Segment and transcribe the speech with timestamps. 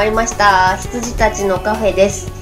[0.00, 0.78] まりました。
[0.78, 2.32] 羊たちのカフェです。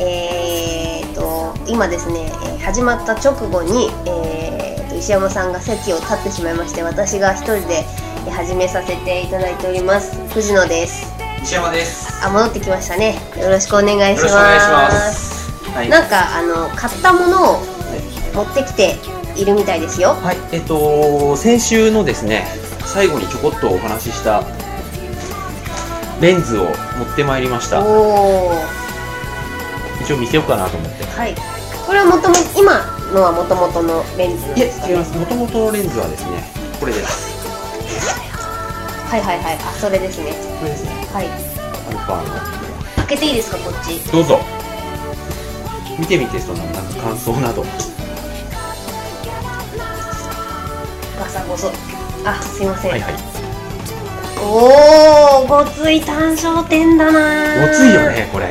[0.00, 7.84] えー、と今ですね、えー始まった直後に、えー、と石山さんが席を立ってしまいまして私が一人で
[8.26, 10.16] えー始めさせていただいております。
[10.30, 11.06] 藤野です。
[11.42, 12.26] 西山です。
[12.26, 13.14] あ戻ってきましたね。
[13.40, 15.52] よろしくお願いします。
[15.70, 15.88] はい。
[15.88, 17.62] なんかあの買ったものを
[18.34, 18.96] 持ってきて
[19.36, 20.14] いるみたいですよ。
[20.14, 22.48] はい、えっと先週のですね、
[22.86, 24.42] 最後にちょこっとお話しした
[26.20, 26.66] レンズを
[26.98, 27.80] 持ってまいりました。
[30.02, 31.04] 一応見せようかなと思って。
[31.04, 31.34] はい
[31.86, 32.80] これはもとも今
[33.12, 35.18] のはもともとのレンズいえですか、違います。
[35.18, 36.42] 元々のレンズはですね、
[36.80, 37.34] これです。
[39.10, 40.90] はいはいはいあそれですねこれですね。
[41.12, 41.30] はいア
[41.92, 42.34] ルファの。
[42.96, 44.00] 開けていいですかこっち？
[44.10, 44.40] どうぞ。
[45.98, 47.64] 見てみてそのなんか感想など。
[51.18, 51.70] ガサゴソ
[52.24, 53.33] あすいません、はいはい。
[54.40, 58.46] おおごつい単焦点だなごついよねこれ。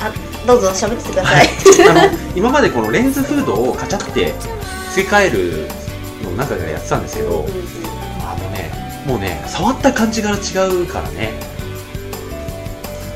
[0.00, 0.12] あ
[0.46, 1.48] どうぞ喋っててくださはいい。
[1.88, 4.34] あの今までこのレンズフードをカチャって
[4.90, 5.68] 付け替える
[6.24, 7.46] の中でやってたんですけど。
[8.22, 8.70] あのね、
[9.06, 10.34] もうね、触った感じが違
[10.68, 11.32] うからね。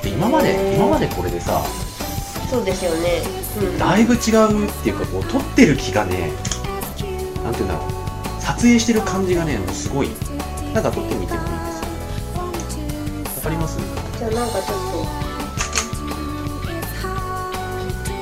[0.03, 1.63] で今まで、今までこれでさ、
[2.51, 3.23] そうですよね
[3.61, 6.33] うんだいぶ違うっていうか、こう撮ってる気がね、
[7.43, 8.04] なんていうんだろう、
[8.45, 10.11] 撮影してる感じがね、もうすごい。
[10.75, 12.41] なんか撮ってみてもいいですよ。
[13.37, 13.79] わかります？
[14.19, 14.65] じゃあなんかちょっ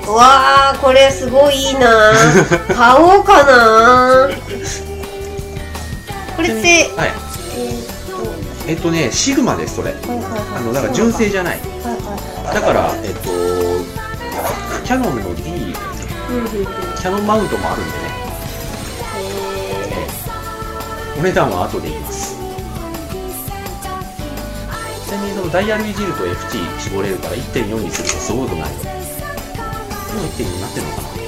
[0.05, 2.13] とうわーこれすごいいいな
[2.75, 4.29] 買おうかな
[6.37, 7.13] これってえはい。
[8.69, 9.93] えっとね、シグマです、それ。
[9.93, 11.59] とはいはいはいあの、だから純正じゃない。
[11.59, 13.31] はいはいはいだから、えっと、
[14.85, 18.02] キャノンの D、キャノンマウントもあるんで
[21.23, 22.35] お値段は後で言います。
[22.35, 22.39] ち
[25.15, 28.71] なみにそのダイヤルいじると F 値絞れるから1.4にするとすごくない。
[28.75, 28.83] 今
[30.35, 31.09] 1.2になってるのかな？
[31.15, 31.23] ー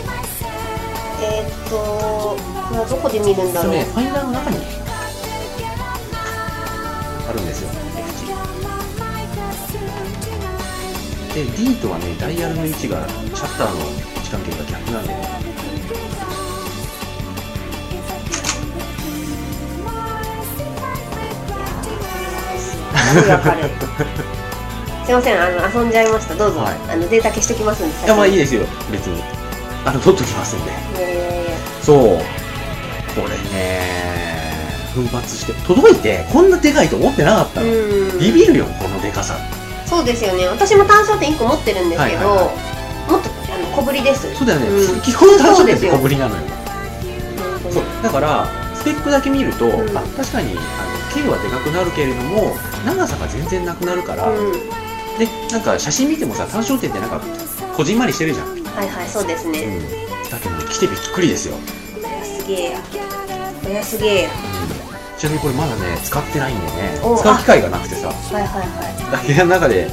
[1.22, 2.36] えーっとこ
[2.74, 3.84] れはどこで見るんだろう、それね。
[3.84, 4.56] ファインダーの中に
[7.30, 8.02] あるんですよ F
[11.38, 13.82] 値で D とはねダイヤルの位置がシャッターの位
[14.18, 15.43] 置関係が逆なんでね
[25.04, 26.34] すごいませんあの遊んじゃいました。
[26.34, 26.74] どうぞ、はい。
[26.88, 28.06] あのデータ消しときますんで。
[28.06, 29.22] いやまあいいいですよ別に。
[29.84, 30.72] あの取っときますんで。
[30.98, 31.98] えそう。
[33.14, 38.18] これね奮発して届いてこんなでかいと思ってなかったの、うん。
[38.18, 39.36] ビビるよこのでかさ。
[39.84, 40.48] そうですよね。
[40.48, 42.42] 私も単焦点1個持ってるんですけど、はいはいは
[43.08, 44.34] もっとあの小ぶりです。
[44.34, 45.00] そうだよね、うん。
[45.02, 46.42] 基本単焦点って小ぶりなのよ。
[47.70, 49.70] そうだからスペックだけ見ると、ん。
[49.96, 50.60] あ確かにあの
[51.14, 54.52] 径はでかくなるけれども長さが全然なくなるから、うん。
[55.18, 57.20] でなんか写真見てもさ単焦点ってなんか
[57.76, 59.80] こじんまりしてるじゃん、うん、はいはいそうですね、
[60.30, 61.54] だけどね来てびっくりですよ、
[61.94, 62.80] これはすげえや。
[63.62, 64.30] これはすげえや。
[65.16, 67.00] ちなみにこれまだね使ってないんでね。
[67.02, 68.08] お使う機会がなくてさ。
[68.08, 69.26] はいはいはい。
[69.26, 69.86] 部屋の中で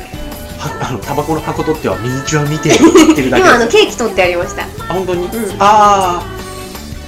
[0.57, 4.63] はあのタバコの箱取ってはミニチュア見てって言ってるだけ 今あのケーキ取ってありました。
[4.63, 5.29] はあ本当に、ん。
[5.59, 6.23] ああ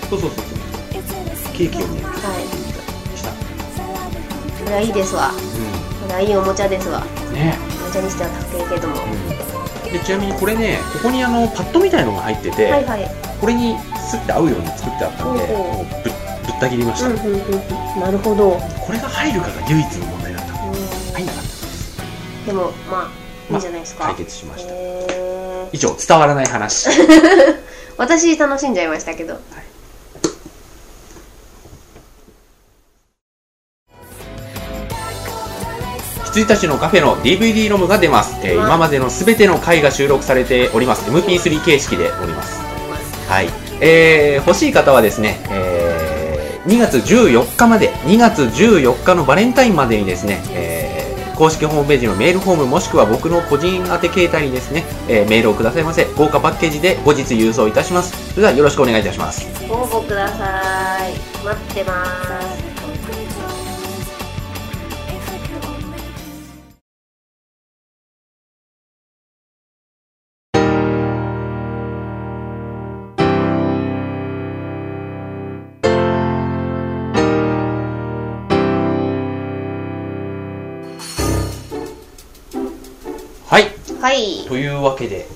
[0.09, 1.57] そうそうそうそう。
[1.57, 2.02] ケーキをね
[4.63, 7.01] それはいいですわ、うん、それはいいおもちゃですわ。
[7.33, 7.57] ね。
[7.83, 18.51] おもちゃにしては高いけども、うん、でちなみにこれねここにあのパッドみたいのが入ってて、はいはい、これにスッて合うように作ってあったんでもうぶぶった切りました、うんうんうん、なるほど。
[18.79, 21.97] これが入るかが唯一の問題だった、入んなかったです。
[22.45, 24.73] でもまあいいじゃないですか、まあ、解決しました。
[25.73, 26.89] 以上伝わらない話。
[27.97, 29.41] 私楽しんじゃいましたけど、はい。
[36.33, 41.09] 1日のカフェの DVD ロムが出ます、えー、今までの全ての回が収録されております。
[41.11, 42.59] MP3 形式でおります。
[43.29, 43.49] はい。
[43.79, 56.05] えー、欲しい方はですね、えー、2月14日まで2月14日のバレンタインまでにですね、えー、公式ホームページのメールフォームもしくは僕の個人宛て携帯にですね、えー、メールをくださいませ。
[56.17, 58.31] 豪華パッケージで後日郵送いたします。
[58.31, 59.45] それではよろしくお願いいたします。
[59.69, 61.13] 応募ください。
[61.45, 62.05] 待ってま
[62.41, 62.52] す。
[84.03, 84.15] はい。
[84.15, 85.27] はいというわけで、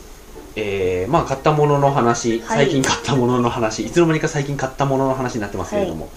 [0.57, 2.65] えーまあ買ったものの話、はい。
[2.65, 6.09] 最近買ったものの話いつの間にか最近買ったものの話になってますけれども、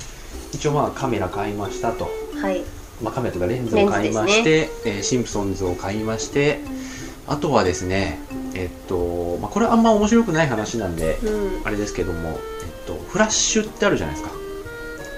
[0.52, 2.10] 一応まあカメラ買いましたと。
[2.42, 2.62] はい。
[3.00, 6.60] まあ、カメラとかレンズを買いまして、えーシンプソンズを買いまして
[7.26, 8.18] あとはですね
[8.54, 11.66] えっと、まあ、これはあんま面白くない話なんでうん。
[11.66, 12.36] あれですけども、えっ
[12.86, 14.34] と、フラッシュってあるじゃないですか。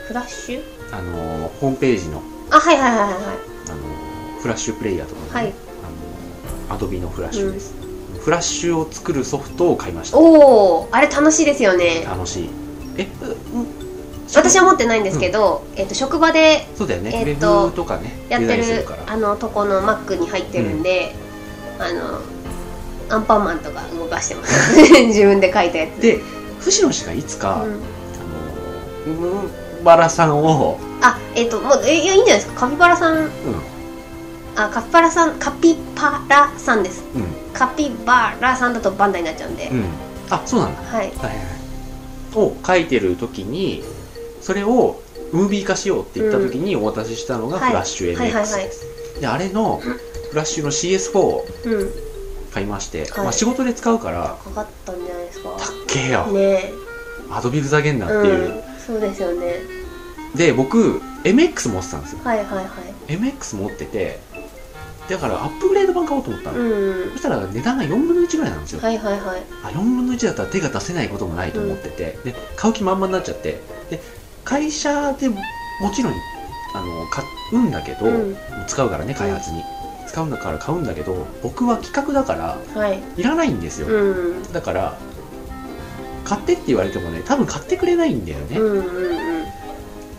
[0.06, 0.62] フラッシュ？
[0.92, 3.14] あのホームページのあはいはいはいはいあ
[4.34, 5.54] のフラッシュプレイヤーとかね、はい
[6.72, 7.74] アドビのフラッシュです、
[8.20, 10.18] フラッシュを作るソフトを買いました。
[10.18, 12.02] おおあれ楽しいですよね。
[12.04, 12.50] 楽しい。
[12.96, 13.08] え
[13.54, 13.82] うん
[14.34, 18.64] 私は持ってないんですけど、えっと職場でそうだよね、えっととかねやってる
[19.06, 21.14] あのとこの Mac に入ってるんで、
[21.78, 22.20] あの
[23.14, 24.80] アンパンマンとか動かしてます。
[25.06, 26.00] 自分で書いたやつ。
[26.00, 26.20] で
[26.60, 27.72] 藤野氏がいつか、うん。
[29.10, 29.46] あのう
[29.80, 32.60] んバラさんを、あえっ、ともうえいやいいんじゃないですか。
[32.60, 33.28] カピバラさんう
[34.56, 37.02] あカピバラさんカピパラさんです。
[37.16, 37.24] んうん。
[37.52, 39.84] カピバラさんだとバンダイになっちゃうんで、うん、
[40.30, 41.08] あそうなんだ、はい。
[41.08, 41.36] はいはいはい、
[42.36, 43.82] を書いてる時に
[44.40, 45.00] それを
[45.32, 47.70] ムービー化しようって言った時にお渡ししたのがはい。
[47.70, 51.90] フラッシュ MX です、であれのフラッシュの CS4 をうん。
[52.52, 53.24] 買いまして、はい。
[53.24, 55.50] まあ、仕事で使うからかかったんじゃないですか。
[55.58, 56.72] たっけえよ、ね
[57.30, 58.62] アドビルザゲンナえっていう、うん。
[58.78, 59.54] そうですよね。
[60.34, 62.20] で僕 MX 持ってたんですよ。
[62.24, 62.66] はいはいはい。
[63.08, 64.20] MX 持ってて
[65.12, 67.10] だからアップグレード版買おうと思ったの、うん。
[67.12, 69.42] そしたら値段が4分の1ぐらいなんですよ、はいはいはい。
[69.62, 73.60] あ4分の1だったら手が出せないこともないと思ってて、で買う気満々になっちゃって。
[73.90, 74.00] で
[74.44, 75.36] 会社でも
[75.94, 76.12] ちろん
[76.74, 78.36] あの買うんだけど、うん。
[78.66, 79.62] 使うからね開発に、
[80.08, 83.02] 使うんだから買うんだけど僕は企画だからはい。
[83.16, 84.52] いらないんですよ、うん。
[84.52, 84.98] だから
[86.24, 89.44] 買ってって言われてもね多分買ってくれないんだよね、うんうんうん。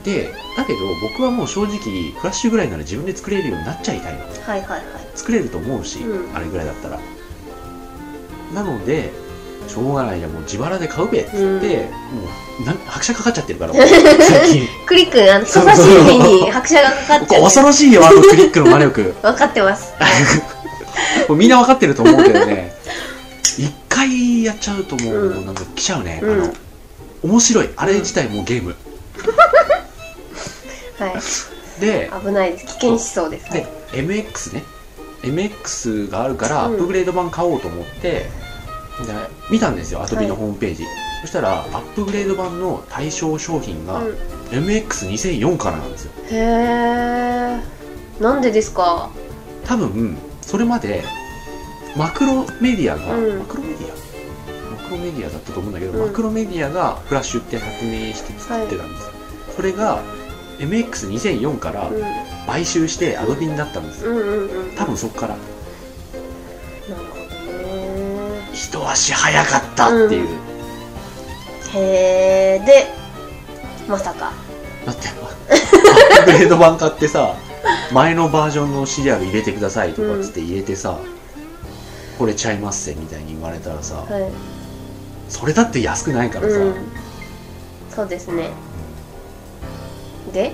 [0.04, 4.82] でだけど僕はもう正直フラッシュぐらいなら自分で作れるようになっちゃいたいのはいはいはい。
[5.16, 6.36] 作れると思うし、うん。
[6.36, 7.00] あれぐらいだったら。
[8.54, 9.12] なので
[9.68, 11.50] しょうがないじゃんもう自腹で買うべっつって、うん。
[11.50, 11.60] も
[12.62, 14.68] うなん拍車かかっちゃってるからもう 最近。
[14.86, 19.16] クリックあの人差し指に拍車がかかっちゃう恐ろしいよあのクリックの魔力。
[19.22, 19.94] 分かってます。
[21.28, 22.76] もうみんな分かってると思うけどね。
[23.58, 25.46] 一回やっちゃうともううん。
[25.46, 26.34] なんか来ちゃうね、うん。
[26.34, 26.54] あの
[27.24, 27.70] 面白い。
[27.76, 28.76] あれ自体もうゲーム、
[31.00, 31.14] はい。
[31.82, 32.66] で危ないです。
[32.66, 34.64] 危険思想ですで MX ね。
[35.24, 36.76] MX があるからアうん。
[36.76, 38.28] ップグレード版買おうと思って、で
[39.50, 40.84] 見たんですよアトビのホームページ、
[41.22, 44.16] そしたらアップグレード版の対象商品がうん。
[44.52, 46.12] MX2004 からなんですよ。
[46.30, 47.60] へえ
[48.22, 49.10] なんでですか？
[49.66, 51.04] 多分それまで
[51.96, 53.40] マクロメディアが、うん。
[53.40, 53.96] マクロメディア？
[54.72, 56.08] マクロメディアだったと思うんだけど、うん。
[56.08, 59.12] マクロメディアがフラッシュって発明して作ってたんですよ、
[59.56, 60.04] それが
[60.60, 62.02] MX2004 からうん。
[62.46, 64.12] 買収してアドビになったんですよ。
[64.12, 64.76] うんうんうん。
[64.76, 65.36] 多分そこから。
[68.54, 70.28] 一足早かったっていう、
[71.76, 72.88] へえで
[73.88, 74.32] まさか。
[74.86, 77.36] だって アップグレード版買ってさ
[77.92, 80.98] 前のバージョンのシリアル入れてくださいとかっつって入れてさ、
[82.20, 84.32] これちゃいますせみたいに言われたらさ、はい。
[85.30, 86.76] それだって安くないからさ、うん。
[87.96, 88.50] そうですね
[90.32, 90.54] で？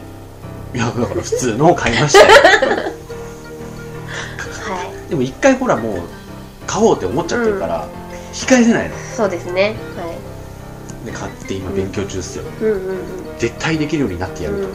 [0.74, 2.26] いやだから普通のを買いましたよ。
[4.66, 5.10] はい。
[5.10, 6.02] でも一回ほらもう
[6.68, 7.88] 買おうって思っちゃってるから、
[8.34, 8.96] 控えれないの。
[8.96, 9.76] そうですね。
[9.96, 10.10] は
[11.06, 12.72] で買って今勉強中っすよ、いうん。
[12.72, 12.90] うん。
[12.90, 13.40] うん。
[13.40, 14.70] 絶対できるようになってやるうん。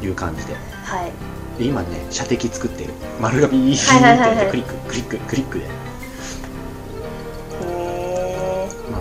[0.00, 0.54] という感じで。
[0.54, 1.12] はい。
[1.58, 2.90] で今ね射的作ってる。
[3.20, 4.50] 丸がビーッはいはいはい。
[4.50, 5.66] クリッククリッククリックで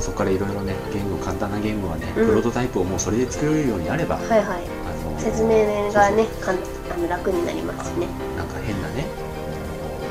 [0.02, 2.28] あそこからいろいろねゲーム簡単なゲームはね、うん。
[2.28, 4.66] プロトタイプをもうそれで作れるようになれば、えはいはい。
[4.66, 8.08] あの説明がねかんあの楽になりますしね。
[8.36, 9.06] なんか変なね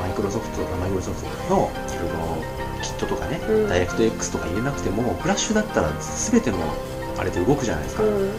[0.01, 2.17] マイクロソフトとかマイクロソフトのいろいろ
[2.83, 3.69] キットとかね、うん。
[3.69, 6.59] ダイレクト X とか入れなくてもフラッシュだったら全ての
[7.19, 8.31] あれで動くじゃないですか、うん。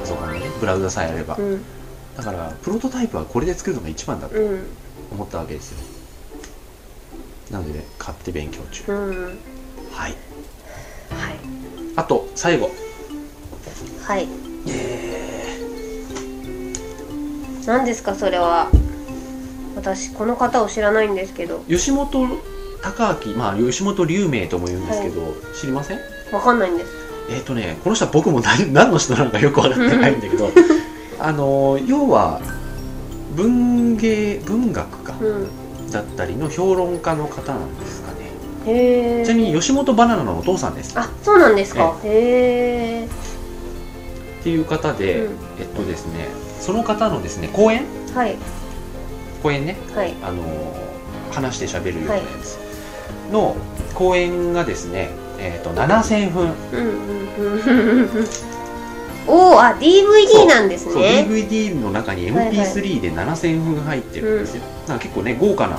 [0.00, 1.64] パソコンのねブラウザさえあれば、うん。
[2.16, 4.66] だからプロトタイプはこれで作るのが一番だとうん。
[5.12, 5.78] 思ったわけですよ。
[7.50, 9.38] なので、ね、買って勉強中、うん。
[9.90, 10.14] はい
[11.10, 11.36] はい。
[11.96, 12.70] あと最後。
[14.04, 14.26] はい。
[14.66, 15.58] え
[17.66, 18.70] 何ですかそれは。
[19.76, 21.58] 私この方を知らないんですけど。
[21.68, 22.28] ー、吉本
[22.82, 25.98] 隆明まあ吉本龍明とも言うんですけど、知りません？
[26.32, 26.90] わかんないんです。
[27.30, 30.50] えっ、とねこの人は僕も何 何の人なのかよく分かってないんだけど
[31.20, 32.40] あの要は
[33.34, 35.14] 文芸文学か。
[35.20, 35.48] うん。
[35.90, 37.97] だったりの評論家の方なんです
[39.24, 40.98] ちなみに吉本バナナのお父さんです。
[40.98, 41.96] あそうなんですか。
[42.04, 45.32] へえっていう方で、うん。
[45.60, 46.28] えっとですね
[46.60, 47.84] その方のですね講演？
[48.14, 48.36] はい。
[49.42, 49.76] 講演ね。
[49.94, 50.14] はい。
[50.22, 50.42] あの
[51.30, 52.58] 話して喋るようなやつ。
[53.32, 53.56] の
[53.94, 56.52] 講演がですね、えっと7000分。
[56.72, 58.26] うんうんうんうん。
[59.28, 62.56] おおあ DVD なんですそうね DVD の中にはいはい。
[62.56, 65.78] MP3 で7000分入ってるんですよ、なんか結構ね豪華な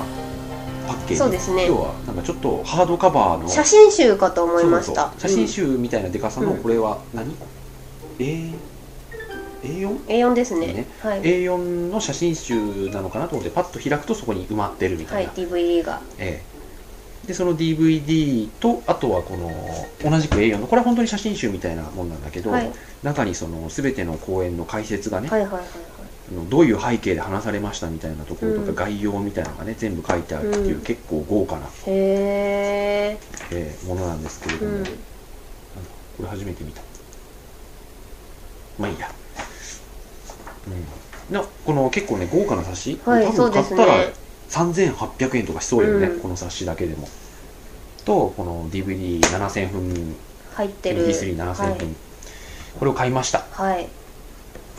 [0.90, 1.16] パッケージ。
[1.16, 1.66] そうですね。
[1.66, 3.48] 今日はなんかちょっとハードカバーの。
[3.48, 5.12] 写真集かと思いました。
[5.18, 6.62] 写真集みたいなでかさの、うん。
[6.62, 7.36] これは何
[8.18, 8.52] ？A
[9.62, 9.88] A4?
[9.88, 10.66] うん A4 ですね。
[10.66, 10.86] ね。
[11.00, 11.22] はい。
[11.22, 11.56] A4
[11.92, 16.00] の写真集なのかなと思ってパッと開くとそこに埋まってるみたはいいな、DVD が。
[16.18, 16.50] ええ。
[17.28, 22.72] でその DVD とあとはこの同じく A4 のこれは本当に写真集みたいなもんなんだけど、はい。
[23.04, 25.62] 中にその全ての公演の解説がね、はいはいはい
[26.48, 28.74] どういう背景で話されましたみたいなところとか、うん。
[28.74, 30.82] 概要みたいなのがね全部書いてあるっていう、うん。
[30.82, 33.18] 結構豪華な、へえ
[33.50, 34.84] えーものなんですけれども、うん。
[34.84, 34.90] こ
[36.20, 36.82] れ初めて見た。
[38.78, 39.10] まあいいや、
[41.28, 44.12] うん、なこの結構ね豪華な冊子、はい多分買ったらね
[44.48, 46.20] 3800円とかしそうよね、うん。
[46.20, 47.08] この冊子だけでも。
[48.04, 50.16] とこの DVD7000 分
[50.54, 51.06] 入ってる。
[51.06, 51.96] MP37000 分、
[52.78, 53.44] これを買いました。
[53.52, 53.88] はい、はい、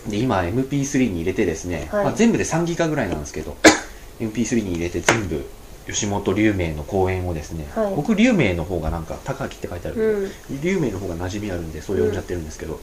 [0.07, 3.55] で今 MP3 に入れてですね、はいまあ、全部で3ギガぐらいなんですけど
[4.19, 5.45] MP3 に入れて全部
[5.87, 10.61] 吉本龍明の公演をですね、はい僕龍明の方がなんか高木って書いてあるけど、うん。
[10.61, 12.79] 龍明の方が馴染みあるんでそう呼んじゃってるんですけど、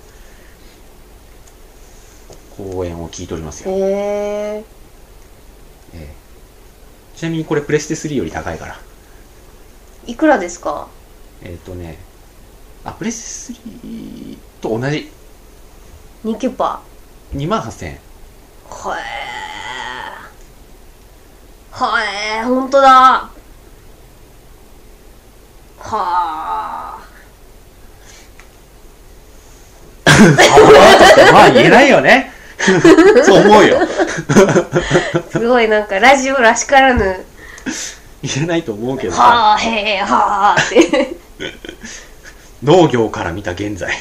[2.56, 4.64] 公演を聞いておりますよ、へええ
[5.94, 6.08] え。
[7.16, 8.80] ちなみにこれプレステ3より高いから。
[10.06, 10.88] いくらですか？
[11.42, 11.98] えっ、とね
[12.84, 15.08] あプレステ3と同じ。
[16.25, 16.82] 2キュパ
[17.35, 17.99] 2万8000円。
[18.70, 19.02] はえ
[21.70, 22.02] は
[22.40, 22.88] えほんとだ。
[22.90, 23.30] は
[25.90, 26.99] あ
[31.32, 32.32] まあ言えないよね。
[33.25, 33.78] そう思うよ。
[35.30, 37.25] すごいなんかラジオらしからぬ。
[38.23, 39.23] 言えないと思うけどさ。
[39.23, 41.14] はあへえはあって。
[42.64, 43.99] 農業から見た現在、へえ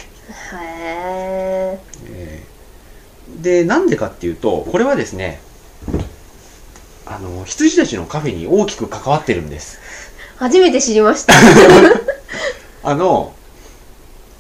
[0.53, 1.47] えー
[3.41, 5.39] でなんでかっていうとこれはですね
[7.06, 9.79] あの羊たちのカフェに大きく関わってるんです。
[10.38, 11.34] 初めて知りました。
[12.84, 13.34] あの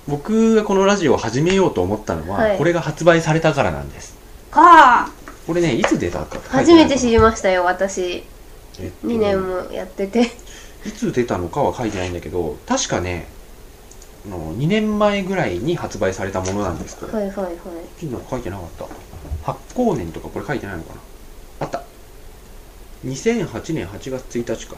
[0.07, 2.57] 僕がこのラジオを始めようと思ったのは、はい。
[2.57, 4.15] これが発売されたからなんです。
[4.51, 5.09] はあ。
[5.45, 8.23] これねいつ出たか初めて知り、りましたよ私。
[8.79, 10.29] えっと2年もやってて。
[10.85, 13.36] いつ出たのかは書いてないんだけど確かねあ
[14.25, 17.55] の2年前ぐらいに発売されたものなんですこれ、はいはいはい。
[17.99, 18.85] 金の書いてなかった。
[19.43, 21.01] 発行年とかこれ書いてないのかな？
[21.59, 21.83] あった。
[23.05, 24.77] 2008年8月1日か。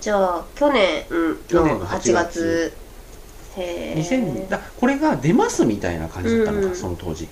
[0.00, 2.72] じゃあ去年の去年の8 8月。
[3.56, 6.76] へえ2000だこれが出ますみたいな感じだったのか、うんうん。
[6.76, 7.28] その当時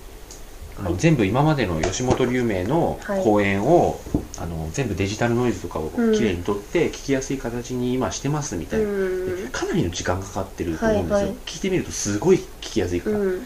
[0.79, 3.23] あのはい全部今までの吉本龍明のはい。
[3.23, 4.01] 公演を、
[4.39, 6.13] あの全部デジタルノイズとかをうん。
[6.13, 9.45] きれいに取って聞きやすい形に今してますみたいな、うん。
[9.45, 11.37] でかなりの時間かかってると思うんですよ、はいはい。
[11.47, 13.43] 聞いてみるとすごい聞きやすいから、うん。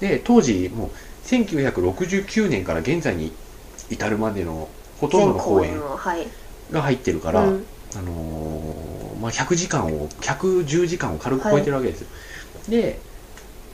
[0.00, 0.90] で当時もう
[1.22, 3.36] 1969年から現在に
[3.90, 5.78] 至るまでのほとんどの公演
[6.70, 7.66] が入ってるから、うん。
[7.94, 12.08] あのーまあ、100時間を110時間を軽く超えてるわけですよ、
[12.68, 13.02] で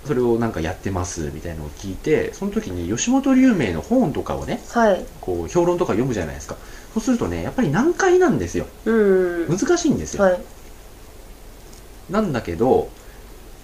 [0.04, 5.04] それをなんかやってますみたいなのを聞いてその時に吉本龍明の本とかをねはい。
[5.20, 6.56] こう評論とか読むじゃないですか。
[6.94, 8.66] そうするとねやっぱり難解なんですよ。
[8.84, 9.48] うん。
[9.48, 10.40] 難しいんですよ、はい。
[12.10, 12.88] なんだけど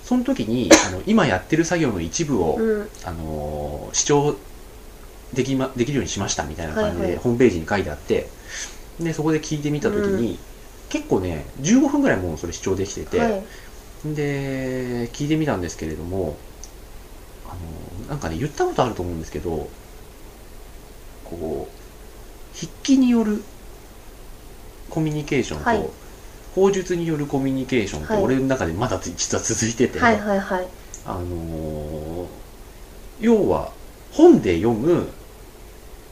[0.02, 2.88] その時にあの今やってる作業の一部を、うん。
[3.04, 4.36] あのー視聴
[5.32, 7.10] でき,、ま、できるようにしましたみたいな感じはいはい。
[7.12, 8.28] でホームページに書いてあって、
[9.00, 10.38] でそこで聞いてみた時に、
[10.88, 13.42] 結構ね15分ぐらいもうそれ視聴できてて、はい
[14.12, 16.36] で聞いてみたんですけれども
[17.48, 17.54] あ
[18.04, 19.68] のなんかね言ったことあると思うんですけど
[21.24, 23.42] こう筆記による
[24.90, 25.90] コミュニケーションと、はい。
[26.54, 28.22] 口述によるコミュニケーションと、はい。
[28.22, 30.68] 俺の中でまだ実は続いてて、はいはいはい。
[31.04, 32.26] あのー
[33.20, 33.70] 要は
[34.10, 35.08] 本で読む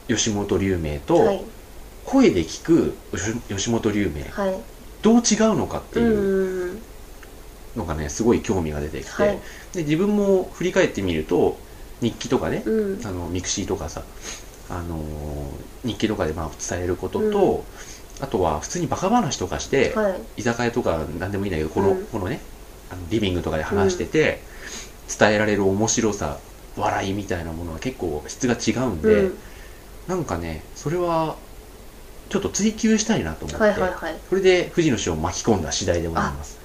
[0.07, 1.41] 吉本隆明と、はい。
[2.05, 4.59] 声で聞く吉吉本隆明はい。
[5.01, 6.81] どう違うのかってういうん
[7.75, 9.39] のがねすごい興味が出てきて、はい。
[9.73, 11.57] で自分も振り返ってみると
[12.01, 13.05] 日記とかね、うん。
[13.05, 14.03] あの mixi とかさ、
[14.69, 15.03] あのー
[15.85, 17.65] 日記とかでまあ伝えることと、
[18.21, 20.21] あとは普通にバカ話とかして、はい。
[20.37, 22.05] 居酒屋とか何でもいいんだけどこの,、うん。
[22.05, 22.39] このね
[22.89, 24.39] あのリビングとかで話してて、
[25.19, 26.37] 伝えられる面白さ
[26.77, 29.37] 笑いみたいなものは結構質が違うんで、うん。
[30.07, 31.35] なんかねそれは
[32.29, 34.15] ちょっと追求したいなと思って、はいはいはい。
[34.29, 36.57] それで藤野氏を巻き込んだ次第でございます、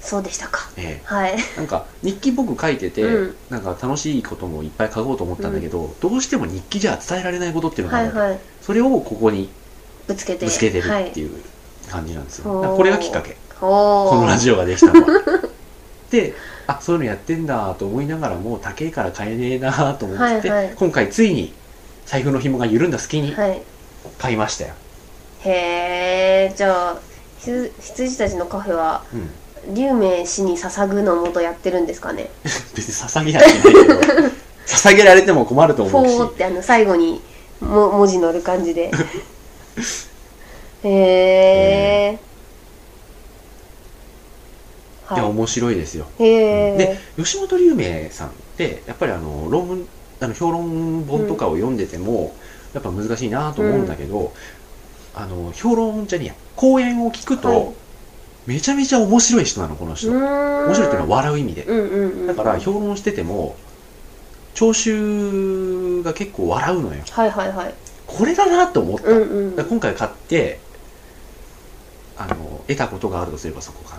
[0.00, 0.70] そうでしたか。
[0.76, 1.32] えはい。
[1.32, 3.36] え、なんか日記僕書いてて、うん。
[3.50, 8.40] なんか楽しいこともいっぱい書こうと思ったんだけど、どうしても日記じゃ伝えられないことっていうのがある、はいはい。
[8.60, 9.50] それをここに
[10.06, 10.46] ぶつけて。
[10.46, 11.42] ぶつけてるはいっていう
[11.88, 13.36] 感じなんですよ、ほうだからこれがきっかけ。
[13.58, 15.22] このラジオができたのは。
[16.10, 16.34] で
[16.66, 20.74] あそういうのやってんだと思いながらも高えから買えねえなと思ってて、はいはい。
[20.74, 21.52] 今回ついに
[22.04, 23.62] 財布の紐が緩んだ隙にはい。
[24.18, 24.70] 買いましたよ、
[25.40, 27.02] へえじゃあ
[27.38, 32.30] ひ羊たちのカフェはうん、龍明氏に捧ぐのもとやってるんですかね？
[32.74, 33.94] 別に捧げやってないけど
[34.66, 36.16] 捧げられても困るとフ思うし。
[36.18, 37.20] ォーってあの最後に
[37.60, 38.90] も文字乗る感じで。
[40.82, 42.18] へえ。
[45.12, 45.16] い。
[45.16, 46.06] やは面白いですよ。
[46.18, 49.88] いへでえ吉本龍明さんってやっぱりあの論文
[50.20, 52.34] あの評論本とかを読んでても、
[52.74, 54.34] やっぱ難しいなと思うんだけど、
[55.14, 57.79] あの評論じゃねえや講演を聞くと、はい
[58.46, 60.20] めちゃめちゃ面白い人なのこの人、面
[60.66, 63.56] 面白いっていうのは笑う意味で、うんうんうんだから評論してても
[64.54, 67.02] 聴衆が結構笑うのよ。
[67.10, 67.74] はいはいはい。
[68.06, 70.58] これだなと思った、うんうん今回買って
[72.16, 73.96] あの得たことがあるとすればそこか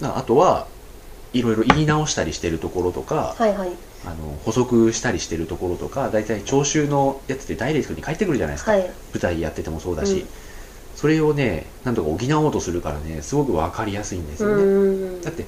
[0.00, 0.66] なあとは
[1.32, 3.70] いろいろ言い直したりしてるところとか、はいはい。
[4.04, 8.80] あの補足したりしてるところとか大体聴衆のやつってダイレクトに返ってくるじゃないですか、はい。
[8.80, 10.28] 舞台やっててもそうだし、うん
[11.02, 14.62] それをねなんとか補おうとするからねすごく分かりやすいんですうよね、
[15.18, 15.46] んだって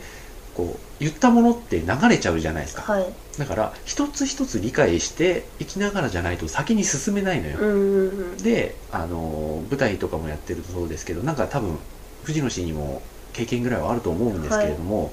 [0.53, 3.07] こう言ったものって流れちゃうじゃないですか、はい。
[3.39, 11.79] だから一つ一つ理解していきながらじゃないと先に進めないのよ、であの舞台とかもやってるとそうですけどなんか多分
[12.25, 15.13] 藤野氏にも経験ぐらいはあると思うんですけれども、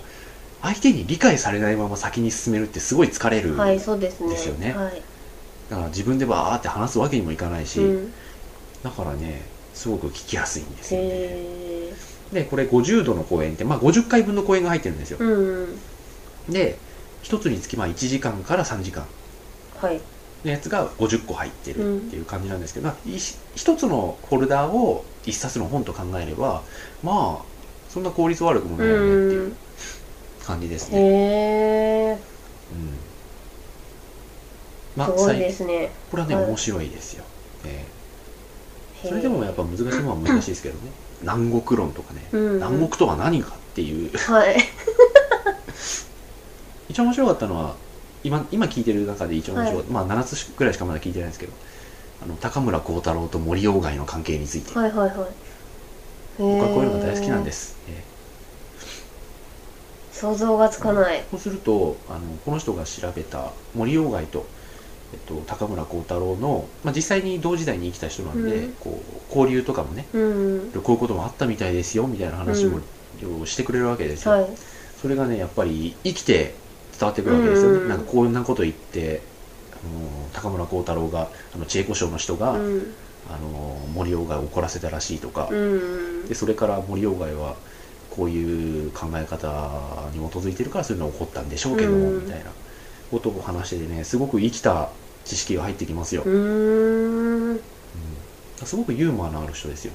[0.63, 4.73] 相手に理解されないまま先に進めるってすごい疲れる、ですよね。
[4.73, 5.01] はい
[5.69, 8.13] だから自分でバーって話すわけにもいかないし、うん。
[8.83, 11.07] だからねすごく聞きやすいんですよね。
[11.11, 11.93] へ
[12.31, 15.17] でこれ50度の公演って、まあ、50回分の公演が入ってるんですよ。
[15.21, 15.79] えうん。
[16.49, 16.77] で
[17.21, 19.05] 一つにつきまあ1時間から3時間。
[19.79, 20.01] はい。
[20.43, 23.17] のやつが50個入ってるっていう感じなんですけど、まあい
[23.55, 26.63] 一つのフォルダーを一冊の本と考えれば
[27.03, 27.45] まあ
[27.87, 29.53] そんな効率悪くもないよねっていう
[30.43, 31.03] 感じですね、へ
[32.13, 32.17] え
[32.71, 32.97] うん。
[34.95, 35.89] まあすごい最ですね。
[36.09, 36.45] これはね、はい。
[36.45, 37.23] 面白いですよ、
[37.65, 37.71] えへー。
[37.71, 38.00] え
[39.03, 40.91] それでもやっぱ難しいのは難しいですけどね。
[41.21, 42.55] 南国論とかね、うんうん。
[42.55, 44.11] 南国とは何かっていう。
[44.17, 44.57] はい。
[46.89, 47.75] 一番面白かったのは
[48.23, 51.53] 今今聞いてる中で一番面白かった、まあ7つぐらいしかまだ聞いてないんですけど。
[52.23, 55.27] あの高村光太郎と森鴎外の関係について、はいはいはい。
[56.37, 57.65] 僕はこういうのが大好きなんです。
[57.65, 58.03] す、ええ。
[60.11, 61.23] 想像がつかない。
[61.31, 64.45] そうするとあのこの人が調べた森鴎外と、
[65.13, 68.73] えっと、高村光太郎の、まあ、実際に同時代に生きた人なんで、うん。
[68.73, 70.71] こう交流とかもねうん。
[70.83, 72.79] こういうこともあったみたいですよみたいな話も、
[73.45, 74.49] してくれるわけですよ、はい。
[75.01, 76.55] それがねやっぱり生きて
[76.97, 77.89] 伝わってくるわけですよね、うん。
[77.89, 79.21] なんかこんなこと言って
[79.71, 82.93] あの高村光太郎があの知恵子賞の人が、うん。
[83.29, 86.27] あの森鴎外を怒らせたらしいとか、うん。
[86.27, 87.55] でそれから森鴎外は
[88.09, 92.25] こういう考え方に基づいてるからそういうのが起こったんでしょうけども、うん。
[92.25, 92.51] みたいな
[93.11, 94.89] ことを話しててねすごく生きた
[95.25, 97.59] 知識が入ってきますよ、うーん。
[98.65, 99.91] すごくユーモアのある人ですよ、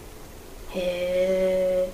[0.75, 1.91] え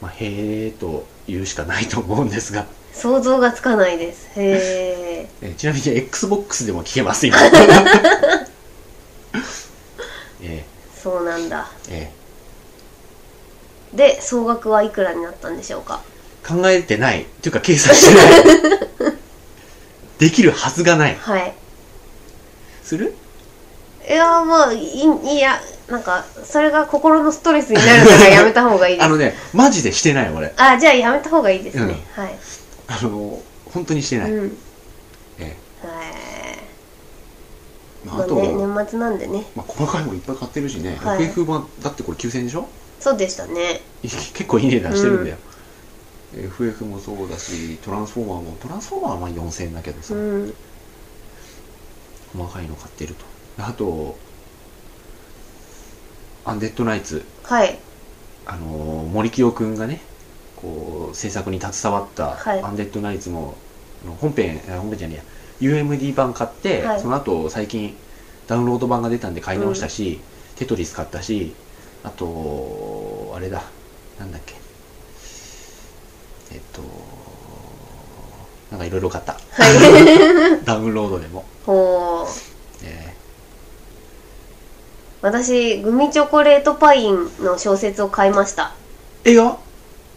[0.00, 4.28] まあ、へえと言うしかないと思うんですが、想像がつかないです。
[4.36, 7.36] へ ええちなみに XBOX でも聞けます今
[10.42, 10.64] え
[11.02, 11.70] そうなんだ。
[11.88, 12.12] え
[13.92, 13.96] え。
[13.96, 16.02] で総額はいくらになったんでしょうか？
[16.04, 16.15] え
[16.46, 17.22] 考えてない。
[17.22, 19.16] っていうか計算してない。
[20.18, 21.16] できるはずがない。
[21.18, 21.54] はい。
[22.82, 23.14] する？
[24.08, 29.04] いやまあいいやなんかそれが心のストレスになるからやめた方がいいです。
[29.06, 30.52] あのねマジでしてない俺。
[30.56, 32.38] あじゃあやめた方がいいですね、はい、
[32.86, 33.40] あの
[33.74, 34.58] 本当にしてない、うん。
[35.40, 35.52] えはい。
[35.82, 36.58] え
[38.04, 39.44] まあ、あと、まあね、年末なんでね。
[39.56, 41.24] まあ、細かいもいっぱい買ってるしね、はい。
[41.24, 42.68] FF 版だってこれ9000円でしょ？
[43.00, 43.80] そうでしたね。
[44.04, 45.36] い結構いい値段してるんだよ、
[46.34, 50.54] FF もそうだしトランスフォーマーもトランスフォーマーはまあ4000円だけどさ、うん。
[52.32, 53.24] 細かいの買ってると。
[53.58, 54.18] あと
[56.44, 57.24] アンデッドナイツ。
[57.44, 57.78] はい。
[58.44, 60.00] あのー森清くんがね
[60.56, 62.62] こう制作に携わったはい。
[62.62, 63.56] アンデッドナイツも、
[64.04, 65.14] あの本編あ本編じゃね
[65.60, 65.72] えや。
[65.82, 67.00] UMD 版買って、はい。
[67.00, 67.96] その後最近
[68.46, 70.20] ダウンロード版が出たんで買い直したし、
[70.56, 71.54] テトリス買ったし
[72.04, 73.62] あとあれだ。
[74.18, 74.65] なんだっけ
[76.52, 76.82] えっと
[78.70, 79.32] なんかいろいろ買った。
[79.32, 80.62] はい。
[80.64, 82.32] ダウンロードでも、ほう。
[82.84, 83.14] え
[85.22, 88.72] 私グミチョコレートパインの小説を買いました。
[89.24, 89.56] ー、映画？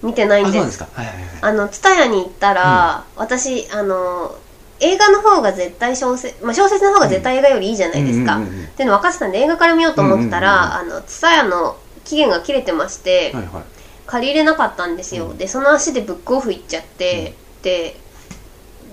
[0.01, 1.25] 見てないんであそうなんですはいはいはい。
[1.41, 4.35] あの蔦屋に行ったら、私あの
[4.79, 8.43] 映画の方が絶対小説、まあ、小説の方が絶対映画よりいいじゃないですか、うん。
[8.43, 10.91] うんうんうんっていうの分かってたんで映画から見ようと思ってたら、うん。
[10.91, 13.78] あの蔦屋の期限が切れてまして、はいはい
[14.09, 15.37] 借りれなかったんですよ、うん。
[15.37, 17.95] でその足でブックオフ行っちゃって、で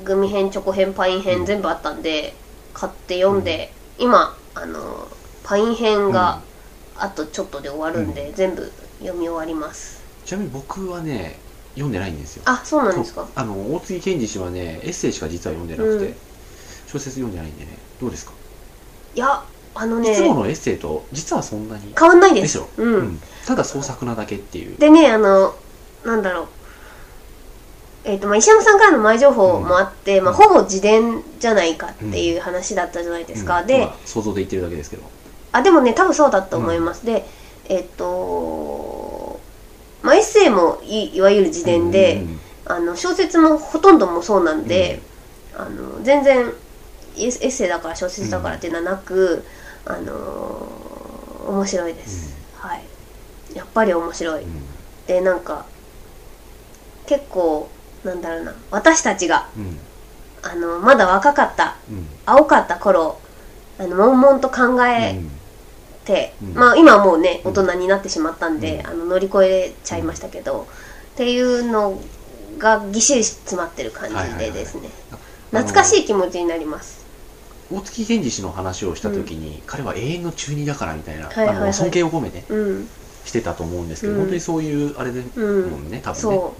[0.04, 1.46] グミ編チョコ編パイン編うん。
[1.46, 2.34] 全部あったんで
[2.74, 5.08] 買って読んで、今あの
[5.42, 6.42] パイン編が
[6.98, 10.02] あとちょっとで終わるんで、全部読み終わります。
[10.24, 11.38] ちなみに僕はね
[11.74, 12.42] 読んでないんですよ。
[12.46, 13.26] あそうなんですか？
[13.34, 16.14] あの大杉健二氏はねエッセイしか実は読んでなくて、うん。
[16.88, 17.78] 小説読んでないんでね。
[18.00, 18.32] どうですか、
[19.14, 19.42] いや
[19.78, 22.58] あのいつもねのエッセイと実はそんなに変わんないです。
[22.58, 23.20] でしょ、うん、うん。
[23.46, 24.76] ただ創作なだけっていう。
[24.78, 25.54] でねあの
[26.04, 26.48] なんだろう。
[28.04, 30.36] えーとまあ、石山さんからの前情報もあって、まあ、うん。
[30.36, 33.80] ほぼ自伝じゃないかっていう話だったじゃないですか、で、うん。
[33.80, 35.02] まあ想像で言ってるだけですけど。
[35.50, 37.26] あでもね多分そうだと思います、で
[37.68, 39.40] えっ、と
[40.02, 45.00] まあエッセイもいいわゆる自伝で、うんあの小説もほとんどもそうなんで、
[45.56, 46.52] あの全然
[47.16, 49.44] エッエッセイだから小説だからっていうのはなく、
[49.86, 52.82] あのー面白いです、はい。
[53.54, 54.50] やっぱり面白い、うん。
[55.06, 55.64] でなんか
[57.06, 57.68] 結構
[58.04, 58.54] なんだろうな。
[58.72, 59.78] 私たちがうん。
[60.42, 62.06] あのまだ若かったうん。
[62.26, 63.20] 青かった頃
[63.78, 65.30] あの悶々と考えうん。
[66.04, 66.54] て、うん。
[66.54, 67.52] まあ今はもうねうん。
[67.52, 68.86] 大人になってしまったんで、うん。
[68.88, 70.66] あの乗り越えちゃいましたけど、
[71.12, 72.00] っていうの
[72.58, 74.90] がぎっしり詰まってる感じでですね、
[75.50, 76.95] 懐かしい気持ちになります
[77.72, 81.56] 大月健二氏の話をした時に、彼は永遠の中二だからみたいな、はいはいはい。
[81.56, 82.88] あの尊敬を込めてうん。
[83.24, 84.18] してたと思うんですけど、うん。
[84.20, 85.90] 本当にそういうあれでうんもん。
[85.90, 86.20] ね多分ね。
[86.20, 86.54] そ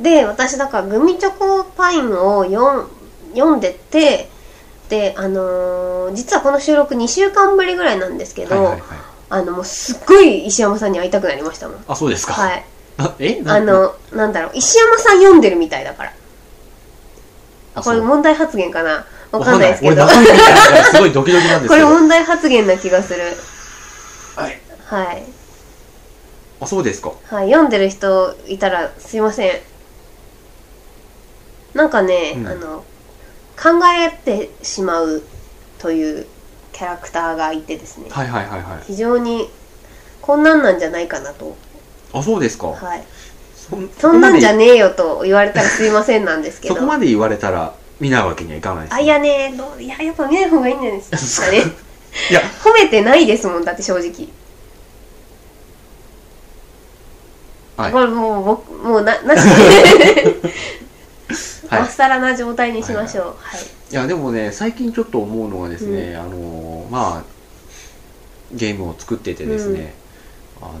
[0.00, 0.02] う。
[0.02, 2.86] で私だからグミチョコパインを読ん
[3.34, 4.28] 読んでて
[4.88, 8.98] であのー実はこの収録2週間ぶりぐらいなんですけど、うんはいはいはい。
[9.28, 11.84] あのもうすっごい石山さんに会いたくなりましたもん。
[11.88, 12.64] あそうですか、はい。
[12.98, 13.40] あえ？
[13.42, 14.28] なあのな？
[14.28, 16.12] んだろう石山さん読んでるみたいだから。
[17.74, 20.04] あこれ問題発言かなわかんないですけど。
[20.04, 23.20] 俺中身見からすごいドキドキなんですこれ問題発言な気がする。
[24.36, 24.60] はい。
[24.86, 25.22] はい、
[26.60, 27.08] あそうですか。
[27.24, 29.50] はい、読んでる人いたらすいません。
[31.74, 32.46] なんかね、うん。
[32.46, 32.84] あの
[33.56, 35.22] 考えてしまう
[35.78, 36.26] という
[36.72, 38.06] キャラクターがいてですね。
[38.10, 38.78] はいはいはいはい。
[38.86, 39.48] 非常に
[40.20, 41.56] こんなんなんじゃないかなと。
[42.12, 43.04] あそうですか、はい。
[43.56, 46.74] そんそんなんじゃねねえよと言われたらすいませんなんですけど。
[46.74, 51.58] そこまで言われたら見ないわけにはいかないです、あいやねどういややっぱ見ない方がいいんですかね。
[52.30, 52.40] いや。
[52.62, 54.28] 褒めてないですもんだって正直、
[57.76, 57.92] はい。
[57.92, 59.40] これもう僕もうななし
[61.68, 61.80] はい。
[61.80, 63.24] まっさらな状態にしましょう。
[63.38, 63.60] はい、
[63.92, 63.94] い。
[63.94, 67.36] やでもね最近ちょっと思うのがですね、あのーまあ
[68.52, 69.94] ゲームを作っててですね、
[70.60, 70.76] あのー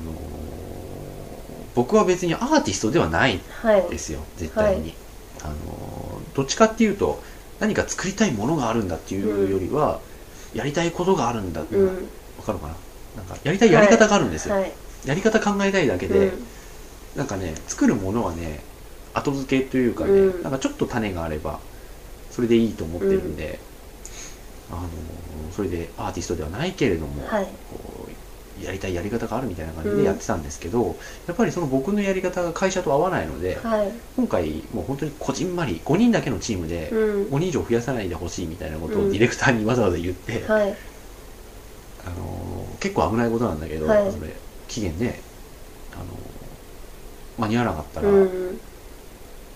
[1.74, 4.94] 僕は別にアーティストではないはいですよ絶対に、
[5.42, 5.95] あのー
[6.36, 7.20] どっちかっていうと
[7.58, 10.00] 何か作りたいものがあるんだっていうよりは、
[10.54, 11.90] やりたいことがあるんだってわ
[12.44, 12.74] かるかな？
[13.16, 14.70] なんかやりたいやり方があるんですよ、はい。
[15.06, 16.46] やり方考えたいだけで、うん。
[17.16, 18.60] なんかね作るものはね
[19.14, 20.42] 後付けというかね、うん。
[20.42, 21.60] なんかちょっと種があれば
[22.30, 23.58] それでいいと思ってるんで、
[24.70, 24.88] あの
[25.52, 27.46] それでアーティストではないけれども、はい。
[27.70, 27.95] こう
[28.56, 34.00] やりたいやり方があるみたいな感じでやってたんですけど、やっぱりその僕のやり方が会社と合わないので、はい。
[34.16, 37.30] 今回もう本当にこじんまり5人だけのチームでうん。
[37.30, 39.08] 5人以上増やさないでほしいみたいなことうん。
[39.08, 40.76] をディレクターにわざわざ言って、はい。
[42.04, 44.12] あの結構危ないことなんだけど、はい。
[44.12, 45.22] それ期限ね、
[45.92, 46.16] あの
[47.38, 48.12] 間に合わなかったら、う
[48.52, 48.60] ん。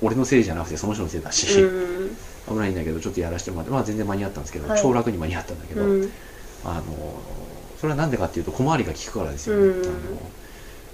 [0.01, 2.17] 俺のせいじゃなくてその人のせいだし、うん。
[2.49, 4.83] 危ないんだけどちょっとやらせてもらってまあ全然間に合ったんですけど、はい。
[4.83, 6.11] 超楽に間に合ったんだけど、うん。
[6.63, 9.85] あのそれはなんでかっていうと小回りが利くからですよね、うん。
[9.85, 9.93] あの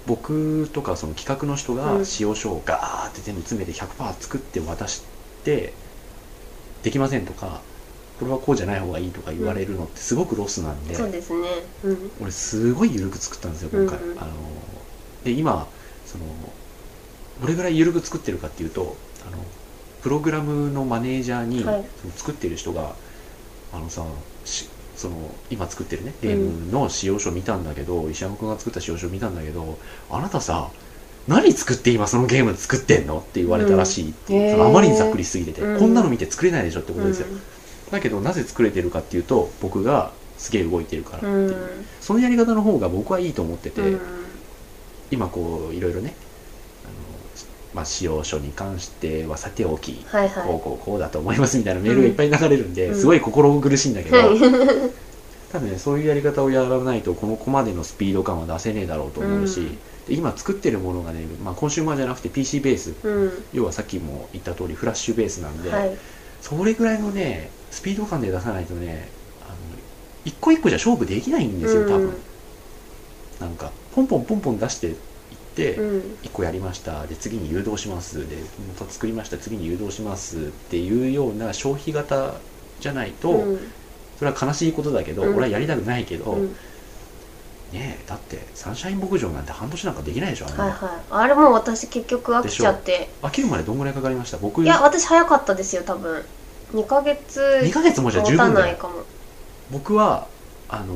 [0.05, 2.05] 僕とかその企画の人がうん。
[2.05, 5.03] 使用書をガーって全部詰めて100%作って渡し
[5.43, 5.73] て
[6.83, 7.59] できませんとか
[8.19, 11.49] これはこうじゃない方がいいとか言われるのってすごくロスなんで、そうですね。
[11.83, 12.11] うん。
[12.21, 14.11] 俺すごい緩く作ったんですよ今回、うん。
[14.11, 14.31] うんあの
[15.25, 15.67] で今
[16.05, 16.23] その
[17.41, 18.95] どれぐらい緩く作ってるかっていうと
[19.27, 19.43] あの
[20.01, 21.85] プログラムのマネージャーに、はい。
[22.01, 22.95] その作ってる人が
[23.73, 24.05] あのさ
[24.45, 25.15] しその
[25.49, 29.77] 今作ってるねゲームの使用書見たんだけど、石山君が作った使用書見たんだけど
[30.09, 30.69] あなたさ
[31.27, 33.19] 何作って今そのゲーム作ってんの？
[33.19, 34.51] って言われたらしいっていう、うん。
[34.53, 37.41] そのあまりにざっくりしすぎてて、うんこんなの見て作れないでしょってことですよ、うん。
[37.91, 41.85] だけどなぜ作れてるかっていうと僕がすげえ動いてるからっていう、うん。
[42.01, 44.01] そのやり方の方が僕はいいと思ってて、うん。
[45.11, 46.15] 今こういろいろね
[47.77, 50.47] まあ、使用書に関してはさておき、はいはい。
[50.47, 52.99] こうこうこうだと思いますみたいなメールがいっぱい流れるんで、うん。
[52.99, 54.39] すごい心苦しいんだけど、はい。
[55.53, 59.67] 多分ねそういうやり方をやらないとこのコマでのスピード感は出せねえだろうと思うし、うん。
[60.07, 62.93] で今作ってるものがね、まあ、コンシューマーじゃなくて PC ベース。
[63.03, 63.31] うん。
[63.53, 65.95] 要はさっきも言った通りフラッシュベースなんで、はい。
[66.41, 69.07] それぐらいのねスピード感で出さないとね
[69.43, 69.55] あの
[70.25, 72.13] 一個一個じゃ勝負できないんですよ多分、うん
[73.39, 74.95] なんかポンポンポンポン出して、
[75.75, 76.17] うん。
[76.21, 77.07] 1個やりました。
[77.07, 78.27] で次に誘導します。
[78.27, 79.37] でまた作りました。
[79.37, 80.47] 次に誘導します。
[80.47, 82.43] っていうような消費型
[82.79, 83.73] じゃないと、うん。
[84.15, 85.35] それは悲しいことだけど、うん。
[85.35, 86.55] 俺はやりたくないけど、うん。
[87.71, 91.05] ねえだってサンシャイン牧場なんて半年なんかできないでしょあはいはい。
[91.09, 93.09] あれも私結局飽きちゃって。
[93.21, 94.37] 飽きるまでどんぐらいかかりました？
[94.37, 96.25] 僕いや私早かったですよ多分。
[96.73, 98.65] 2ヶ月2ヶ月もじゃ十持た分だよ。
[98.67, 99.05] ないかも。
[99.69, 100.29] 僕は
[100.67, 100.93] あの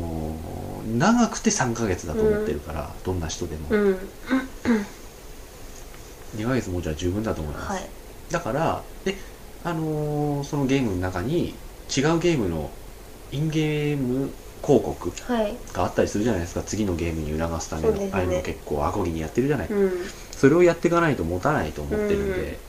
[0.68, 4.10] ー長くて3ヶ月だと思ってるから、どんな人でも、うん。
[6.34, 7.90] 2ヶ月もじゃ十分だと思います、はい。
[8.30, 9.18] だからで、
[9.64, 11.56] あのーそのゲームの中に
[11.96, 12.72] 違うゲームの
[13.32, 15.58] インゲーム広告はい。
[15.74, 16.62] があったりするじゃないですか。
[16.64, 18.10] 次のゲームに促すための、ね。
[18.14, 19.92] ああいうの結構アコギにやってるじゃない、うん。
[20.36, 22.60] それをやっていかないと持たないと思ってるんで、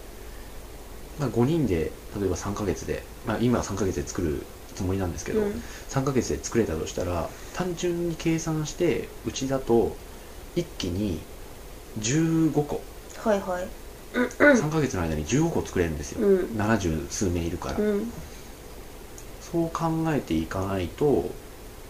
[1.18, 5.62] まあ、5人で例えば3ヶ月で、まあ、今は3ヶ月で作るつもりなんですけど、うん。
[5.88, 9.98] 3ヶ月で作れたとしたら単純に計算してうちだと
[10.54, 11.26] 一気に
[11.96, 12.86] 15個。
[13.16, 13.70] はいはい。
[14.38, 16.56] 3ヶ月の間に15個作れるんですよ、うん。
[16.56, 18.12] 70数名いるから、うん。
[19.40, 21.34] そう考えていかないと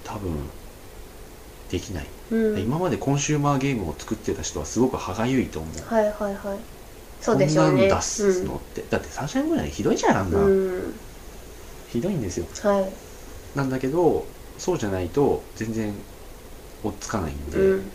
[0.03, 0.51] 多分
[1.69, 2.61] できない、うん。
[2.61, 5.73] 今までコンシューマーゲームを作ってた人はすごく歯がゆいと思う。
[5.85, 6.59] はいはいはい。
[7.21, 7.71] そうでしょうね。
[7.73, 11.02] こんなん出すのって、だってサンシャインボーイなんてひどいじゃんあんな、うん
[11.93, 12.47] ひどいんですよ。
[12.63, 12.93] はい。
[13.57, 14.25] なんだけど
[14.59, 15.93] そうじゃないと全然
[16.83, 17.91] 追っつかないんで、うん。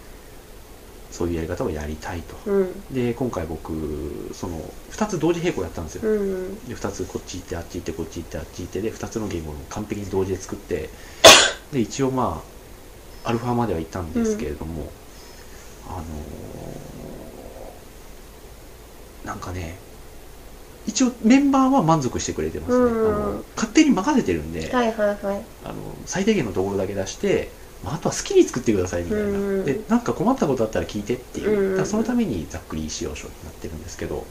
[1.12, 2.52] そういうやり方をやりたいと。
[2.52, 2.94] うん。
[2.94, 3.72] で今回僕
[4.34, 4.60] その
[4.92, 10.90] 2つ同時並行やったんですよ、うんで2つこっち行ってあっち行ってこっち行ってあっち行ってで2つのゲームを完璧に同時で作って
[11.72, 12.44] で一応ま
[13.24, 14.88] あアルファまでは行ったんですけれども、
[15.88, 16.08] あのー
[19.28, 19.76] なんかね
[20.88, 23.16] 一応メンバーは満足してくれてますね、うん。
[23.16, 25.18] あの勝手に任せてるんで、はいはいはい。
[25.66, 27.50] あの最低限のところだけ出して、
[27.84, 34.26] まあ、あとは好きに作ってくださいみたいな、うんでなんか困ったことあったら聞いてっていう、うんそのためにざっくり使用書になってるんですけど、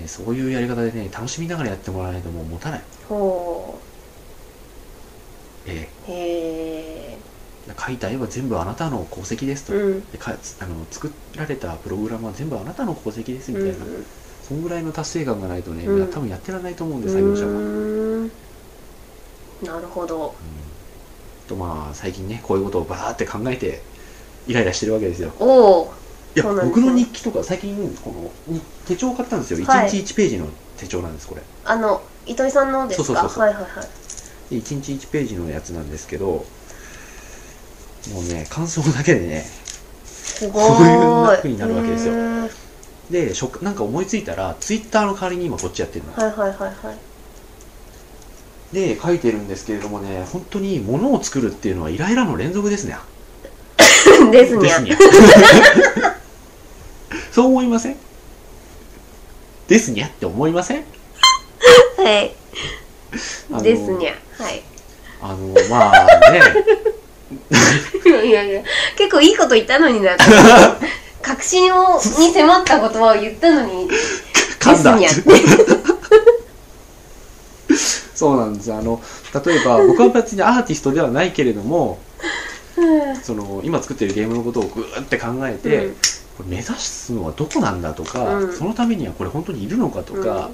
[0.00, 3.78] ね、そういうやり方でね楽しみながらやってもらわないともう持たない、ほ
[5.66, 7.18] えうへえ。
[7.18, 7.18] え
[7.86, 10.10] 書いた絵は全部あなたの功績ですと、うん。
[10.10, 13.84] でかあの作られたプログラムは全部あなたの功績ですみたいな、
[14.48, 16.08] そんぐらいの達成感がないとね、うん。
[16.10, 19.66] 多分やってられないと思うんでう作業者は、うんーん。
[19.66, 20.34] なるほど。
[21.48, 23.80] とまあ最近ねこういうことをバーって考えて
[24.46, 25.32] イライラしてるわけですよ。
[25.40, 25.94] おお
[26.36, 28.12] いや僕の日記とか最近こ
[28.48, 29.64] のに手帳を買ったんですよ。
[29.66, 29.88] はい。
[29.88, 31.42] 1日1ページの手帳なんですこれ。
[31.64, 33.06] あの糸井さんのですか？
[33.06, 34.54] そうそうそうはいはいはい。
[34.54, 36.42] で1日1ページのやつなんですけども
[38.20, 39.44] うね感想だけでね
[40.04, 40.94] すごこうい。
[40.94, 42.14] うーい風になるわけですよ
[43.10, 46.12] でしょなんか思いついたらツイッターの代わりに今こっちやってるの。
[46.12, 46.98] はいはいはいはい。
[48.74, 52.96] で書いてるんですけれどもね本当に物を作るっていうのはイライラの連続ですね。
[54.30, 54.78] ですにゃ
[57.32, 57.96] そう思いません？
[59.68, 60.84] ですにゃって思いません？
[61.96, 62.34] はい。
[63.62, 64.62] ですにゃはい。
[65.22, 66.40] あのまあね。
[68.04, 68.62] いやいやいや。
[68.96, 70.14] 結構いいこと言ったのにな
[71.22, 73.88] 確信をに迫った言葉を言ったのに
[74.58, 74.98] 噛んだ。
[74.98, 75.38] ですにゃ
[78.14, 79.00] そうなんですあの
[79.46, 82.00] 例えば僕は別にアーティストではないけれども
[83.22, 85.94] その今作ってるゲームのことをグーって考えて、うん。
[85.94, 88.52] これ目指すのはどこなんだとか、うん。
[88.52, 90.50] そのためにはこれ本当にいるのかとか、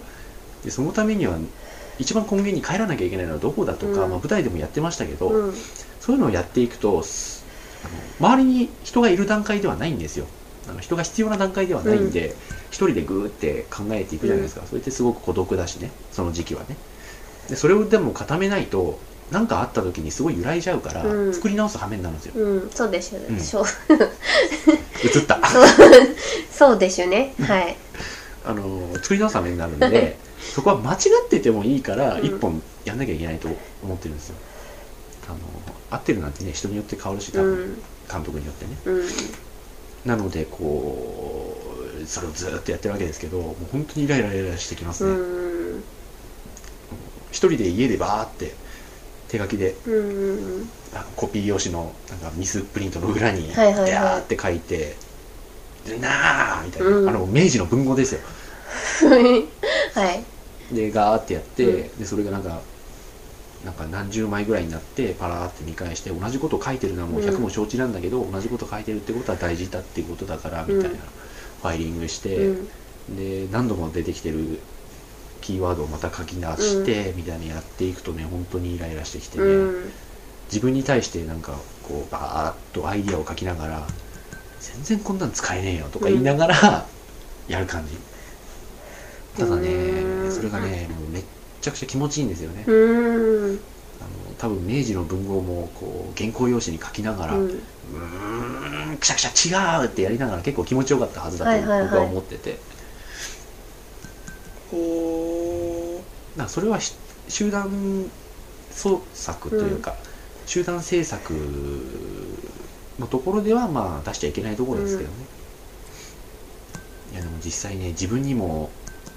[0.64, 1.36] でそのためには
[1.98, 3.96] 一番根源に帰らなきゃいけないのはどこだとか、うん。
[3.96, 5.54] まあ、舞台でもやってましたけど、うん。
[6.00, 7.44] そういうのをやっていくとす
[7.82, 10.26] あの周りに人がいる段階ではないんですよ
[10.68, 12.34] あの人が必要な段階ではないんで、
[12.70, 15.90] 一人でグーって考えていくじゃないですか、それってすごく孤独だしね。
[16.12, 16.76] その時期はね。
[17.48, 18.98] でそれをでも固めないと
[19.30, 21.34] 何かあった時にすごい揺らいじゃうから、うん。
[21.34, 22.34] 作り直す羽目になるんですよ。
[22.36, 22.70] うん。
[22.70, 23.36] そうでしょうん。
[23.36, 25.40] 映った。
[26.50, 26.78] そう。
[26.78, 27.34] でしょね。
[27.40, 27.76] はい。
[28.46, 30.18] あの作り直す羽目になるんで
[30.54, 32.24] そこは間違っててもいいからうん。
[32.24, 33.48] 一本やんなきゃいけないと
[33.82, 34.36] 思ってるんですよ。
[35.26, 35.38] あの
[35.90, 37.82] 合ってるなんてね人によって変わるし多分、うん。
[38.10, 38.76] 監督によってね。
[38.84, 39.08] うん
[40.04, 41.56] なのでこ
[42.02, 45.84] うそれをずーっとやってるわけですけどもう本当にイライライラしてきますうね、ん。
[47.30, 48.54] 一人で家でバーって
[49.28, 49.74] 手書きで
[51.16, 54.96] コピー用紙のなんかミスプリントの裏にダーって書いて
[55.86, 57.08] 「でなー」みたいな、うん。
[57.08, 58.20] あの明治の文豪ですよ。
[59.94, 60.24] はい。
[60.74, 61.98] でガーってやって、うん。
[61.98, 62.60] でそれがなんか
[63.64, 70.94] なんか何十枚ぐらいになってパラーって見返して同じこと書いてるのはもう100も承知なんだけど、同じこと書いてるってことは大事だっていうことだからみたいな、うん。
[70.96, 72.68] ファイリングして、うん。
[73.16, 74.60] で何度も出てきてる
[75.40, 79.92] キーワードをまた書き出して、みたいなやっていくとね本当にイライラしてきてね、うん。
[80.48, 83.86] 自分に対してなんかこうバーッとアイディアを書きながら
[84.60, 86.86] 全然こんなん使えねえよとか言いながら
[87.48, 87.96] やる感じ、
[89.38, 91.24] ただねうんそれがねもうめっ
[91.64, 93.58] ちゃくちゃ気持ちいいんですよね、うーん。
[94.00, 101.88] あの多分明治の文豪もこう原稿用紙に書きながら、ううんーんくしゃくしゃ違うってやりながら結構気持ちよかったはずだとはいはいはい。
[101.88, 102.56] 僕は思ってて、へ
[104.72, 105.96] え
[106.36, 106.94] だからそれはし
[107.28, 108.10] 集団
[108.70, 109.94] 創作というか、
[110.46, 111.32] 集団制作
[112.98, 115.16] のところではまあ出しちゃいけないところですけどね、
[117.12, 118.70] いやでも実際ね自分にも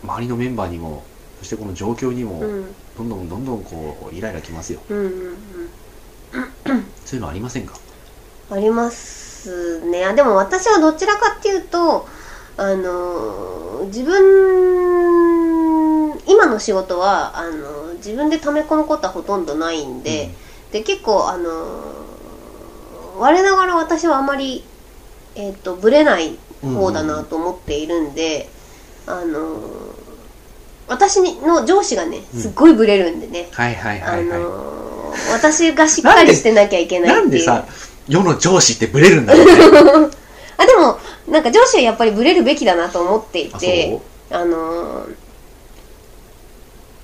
[0.04, 1.04] 周りのメンバーにも
[1.40, 2.76] そしてこの状況にもうん。
[2.98, 4.80] どんどんどんどんこうイライラきますよ。
[4.90, 5.10] うんうんう
[6.74, 6.84] ん。
[7.06, 7.76] そういうのありませんか？
[8.50, 10.04] ありますね。
[10.04, 12.08] あでも私はどちらかっていうと
[12.58, 20.32] あの自分今の仕事はあの自分で溜め込むことはほとんどないんで、
[20.72, 21.52] で結構あの
[23.20, 24.64] 我ながら私はあまり
[25.36, 28.50] えっ、とブレない方だなと思っているんで、
[29.06, 29.87] あの
[30.88, 37.46] 私の上司がねすっごいブレるんでね、はいはいはいはい、あの私がしっかりしてなきゃいけないっていう。
[37.46, 37.66] なんでさ
[38.08, 39.52] 世の上司ってブレるんだろうね。
[40.58, 40.98] あでも
[41.28, 44.00] なんか上司はやっぱりブレるべきだなと思っていあて
[44.32, 45.16] あのー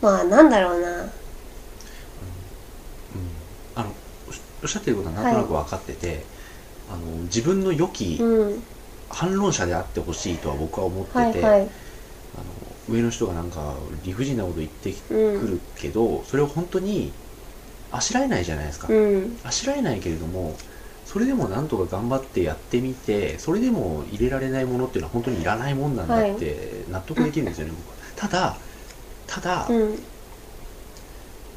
[0.04, 0.89] まあなんだろうな。
[0.89, 1.08] うん。
[3.76, 3.89] あの
[4.62, 6.26] おっしゃってることはなんとなく分かってて、
[6.91, 8.63] あの自分の良きうん。
[9.10, 11.41] 反論者であってほしいとは僕は思ってて、はいはい。
[11.41, 11.67] あの
[12.88, 17.13] 上の人がなんか理不尽なこと言ってくうんるけど、それを本当に
[17.91, 19.38] あしらえないじゃないですか、うん。
[19.43, 20.58] あしらえないけれども
[21.06, 27.96] それでもなんとか頑張ってやってみてそれでも入れられないものっていうのは本当にいらないもんなんだって納得できるんですよね、僕は。
[28.15, 28.58] ただ
[29.28, 30.00] ただ、うん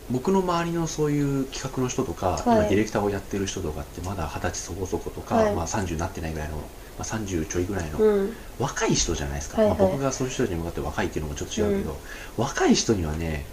[0.09, 2.43] 僕の周りのそういう企画の人とか、はい。
[2.45, 5.55] 今ディレクターをやってる人とかってまだ二十歳そこそことか、はい。
[5.55, 6.59] まあ、30になってないぐらいの、
[6.97, 8.37] まあ、30ちょいぐらいの、うん。
[8.59, 9.79] 若い人じゃないですか、はいはい。
[9.79, 12.03] まあ、僕がそういう人たちに向かって若いっていうのもちょっと違うけど、
[12.37, 13.47] 若い人にはね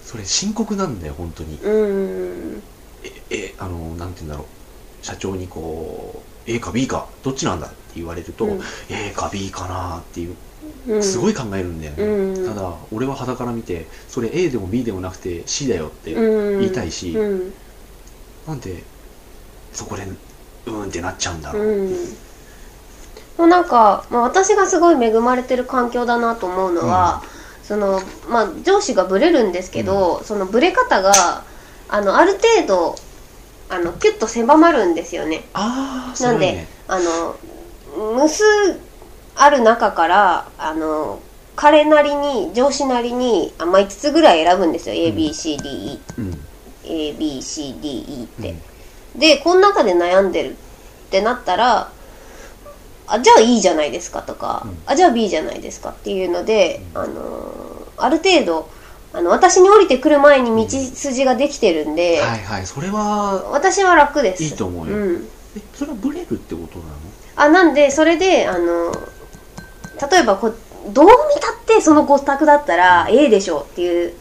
[0.00, 1.58] それ深刻なんだよ本当に。
[1.58, 2.62] うん。
[3.02, 4.44] ええあのなんて言うんだろ
[5.02, 5.04] う。
[5.04, 8.60] 社長にこう A か B かどっちなんだって言われると、うん。
[8.90, 10.36] A か B かなっていううん
[11.00, 12.46] すごい考えるんだよね、うん。
[12.46, 16.60] ただ俺は肌から見てそれ A でも B でもなくて C だよってうん。
[16.60, 17.52] 言いたいし、うん。
[18.46, 18.82] なんで
[19.72, 20.02] そこで
[20.66, 21.90] うーんってなっちゃうんだろう、うん。
[23.38, 27.22] もうなんか、まあ、私がすごい恵まれてる環境だなと思うのは、
[27.62, 31.44] そのまあ、上司がブレるんですけど、そのブレ方が
[31.88, 32.96] あのある程度
[33.70, 35.44] あのキュッと狭まるんですよね。
[35.54, 37.36] ああすなんで、あの
[38.14, 38.44] 無数
[39.36, 41.20] ある中からあの
[41.56, 44.94] 彼なりに上司なりにあ、まあ、5つぐらい選ぶんですよ。
[44.94, 46.40] ABCDE、うん、
[46.84, 48.50] ABCDE って。
[49.14, 49.20] うん。
[49.20, 50.54] でこの中で悩んでるっ
[51.10, 51.92] てなったら
[53.06, 54.78] あじゃあ E じゃないですかとか、うん。
[54.86, 58.68] あじゃあ B じゃないですかっていうので、あのーある程度
[59.12, 62.66] あの私に降りてくる前に道筋ができてるんで、はいはい。
[62.66, 64.42] それは私は楽です。
[64.42, 64.96] いいと思うよ。
[64.96, 66.94] ん、えそれはブレるってことなの？
[67.36, 68.92] あなんでそれであの
[70.00, 70.52] 例えばこ
[70.92, 74.14] どう見たってその5択だったら A でしょっていう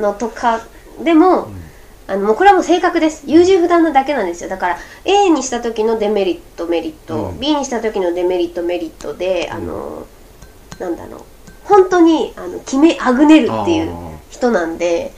[0.00, 0.60] のとか
[1.02, 1.68] でも、うん。
[2.10, 3.24] あのこれはもう性格です。
[3.26, 4.48] 優柔不断なだけなんですよ。
[4.48, 7.40] だから A にした時のデメリットメリット、うん。
[7.40, 10.06] B にした時のデメリットメリットで、あの
[10.78, 11.20] なんだろう。
[11.64, 15.12] 本当にあの決めあぐねるっていうあ人なんで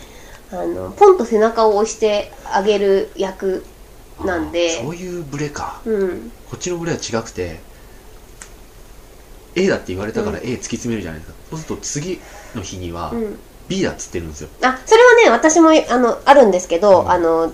[0.50, 4.82] あのポンと背中を押してあげる役ーなんで。
[4.82, 5.80] そういうブレか。
[5.84, 6.32] うん。
[6.50, 7.60] こっちのブレは違くて
[9.54, 12.20] A だって言われたから A 突き詰めるじゃないですか、そうすると次
[12.54, 13.38] の日にはうん。
[13.68, 17.10] B だっつってるんですよ、あそれはね私もあのあるんですけど、うん。
[17.10, 17.52] あの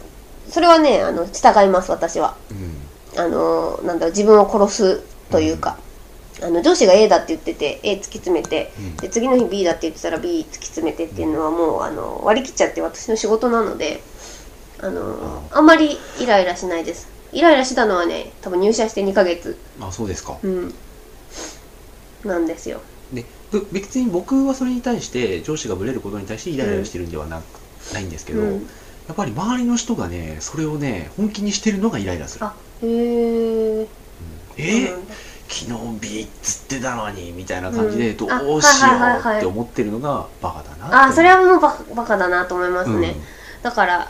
[0.48, 2.36] それはねあの従います私は。
[2.50, 3.20] うん。
[3.20, 5.78] あのなんだろう自分を殺すというか、
[6.42, 8.96] あの上司が A だって言ってて A 突き詰めてうん。
[8.96, 14.00] で次の日 B だって言ってたら B 突き詰めてっていうのはもうあの割り切っちゃって私の仕事なので
[14.80, 17.08] あのあんまりイライラしないです。
[17.32, 19.58] イライラしたのはね多分入社して2ヶ月。
[19.80, 20.38] あそうですか。
[20.42, 20.74] うん
[22.24, 22.80] なんですよ。
[23.12, 28.52] でぶ別に僕はそれに対して上司がブレることに対してイライラしてるんではなく、ないんですけど、うん。
[28.54, 32.44] やっぱり周りの人がねそれをね本気にしてるのがイライラする。
[32.44, 33.88] あへえ
[34.56, 34.98] えー
[35.48, 38.16] 昨日 B っつってたのにみたいな感じで、うん。
[38.16, 43.14] どあうしようって思ってるのがバカだなあそれははもうババカだなと思いますね、
[43.62, 44.08] だから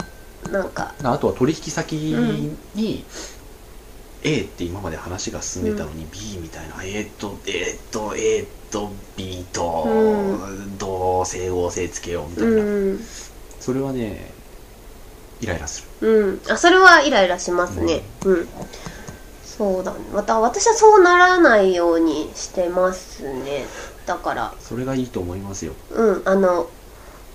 [0.50, 0.94] なんか。
[1.02, 1.92] あとは取引先
[2.74, 3.04] に、
[4.26, 12.54] A って今まで話が進んでたのに、B みたいな A と A と A と B と、うどう整合性つけようみたいな、う
[12.94, 13.00] ん。
[13.60, 14.34] それはね
[15.40, 16.08] イライラする。
[16.08, 16.40] うん。
[16.48, 18.02] あそれはイライラしますね。
[18.24, 18.48] うん。
[19.44, 19.98] そうだね。
[20.12, 23.64] また私はそうならないようにしてますね。
[24.06, 24.54] だから。
[24.58, 26.22] それがいいと思いますよ、うん。
[26.24, 26.68] あの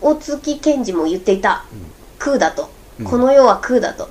[0.02, 1.66] 大月健二も言っていた。
[2.20, 2.70] 空だと、
[3.00, 3.06] うん。
[3.06, 4.10] この世は空だと。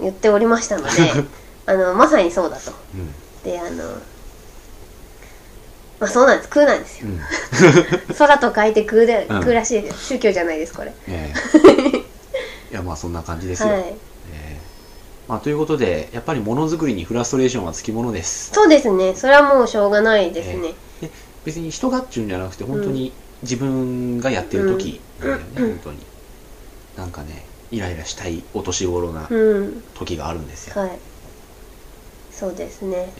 [0.00, 0.90] 言っておりましたので
[1.68, 2.72] あのまさにそうだと。
[2.94, 3.12] うん。
[3.44, 3.84] であの
[6.00, 6.48] まあそうなんです。
[6.48, 7.08] 空なんですよ。
[7.08, 7.20] うん。
[8.16, 9.40] 空と書いて空で、うん。
[9.40, 10.06] 空らしいです。
[10.06, 10.94] 宗教じゃないですこれ。
[11.08, 11.34] え
[11.92, 11.98] え。
[12.72, 13.80] いやまあそんな感じですよ、はい。
[13.80, 13.96] え
[14.32, 14.56] え。
[15.28, 18.50] まあ、ということでやっぱりものづくりにフラストレーションはつきものです。
[18.54, 19.14] そうですね。
[19.14, 21.10] それはもうしょうがないですね、で
[21.44, 23.12] 別に人がっちゅうんじゃなくて本当に
[23.42, 25.28] 自分がやってる時なん。
[25.28, 25.98] だよね、うん本当に。
[26.96, 29.82] なんかねイライラしたいお年頃なうん。
[29.94, 30.98] 時があるんですよ、はい
[32.38, 33.12] そうですね。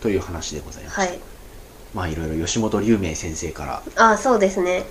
[0.00, 1.18] という話でございます、はい、はい、
[1.94, 3.82] まあいろいろ吉本龍明先生から。
[3.96, 4.84] ああそうですね。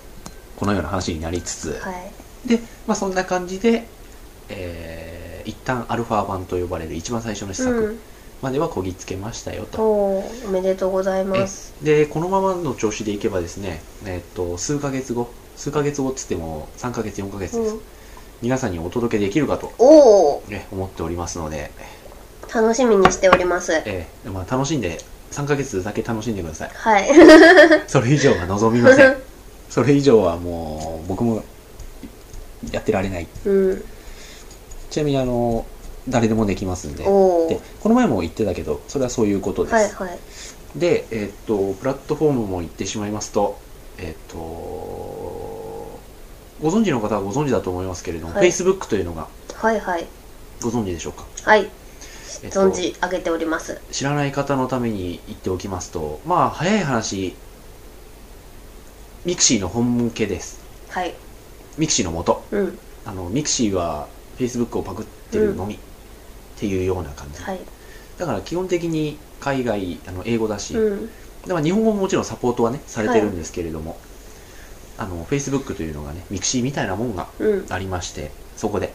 [0.57, 2.47] このような話になりつつ、はい。
[2.47, 3.87] で、まあ、そんな感じで、
[4.49, 5.13] えー
[5.45, 7.99] 一旦アルファ版と呼ばれる一番最初の試作うん。
[8.41, 11.73] まではこぎつけましたよと、おーおめでとうございます。
[11.81, 17.81] でこのままの調子でいけばですね、えっと数ヶ月後数ヶ月後っつっても3ヶ月4ヶ月です、うん。
[18.41, 21.71] 皆さんにお届けできるかと、おおね、思っておりますので、
[22.53, 23.73] 楽しみにしております。
[23.85, 24.99] えーまあ、楽しんで
[25.31, 26.71] 3ヶ月だけ楽しんでください。
[26.73, 27.09] はい。
[27.87, 29.17] それ以上は望みません。
[29.69, 31.43] それ以上はもう僕も
[32.71, 33.27] やってられない。
[33.45, 33.83] うん。
[34.91, 35.65] ちなみにあの
[36.07, 37.03] 誰でもできますんで。
[37.07, 40.19] おおでこの前も言ってたけどそれはそういうことです、はいはい。
[40.75, 43.57] で、えーっとプラットフォームも言ってしまいますと
[43.97, 44.37] えーっと
[46.61, 48.47] ご存知の方はご存知だと思いますけれども、はい。
[48.47, 50.05] Facebook というのがはいはい。
[50.61, 51.67] ご存知でしょうか、はい
[52.43, 53.79] えっと存じ上げております。
[53.91, 57.35] 知らない方のために言っておきますとまあ早い話
[59.25, 60.61] mixi の元ネタです。
[60.89, 61.13] はい。
[61.77, 62.43] mixi の元。
[62.51, 62.77] うん。
[63.05, 65.77] あの mixi は Facebook をパクってるのみ、っ
[66.57, 67.59] ていうような感じ、はい。
[68.17, 71.09] だから基本的に海外あの英語だし、うん。
[71.47, 73.97] でまあ日本語ももちろんサポートはねされてるんですけれども、
[74.97, 77.65] あの Facebook というのがね mixi みたいなもんがうん。
[77.69, 78.93] ありましてそこで。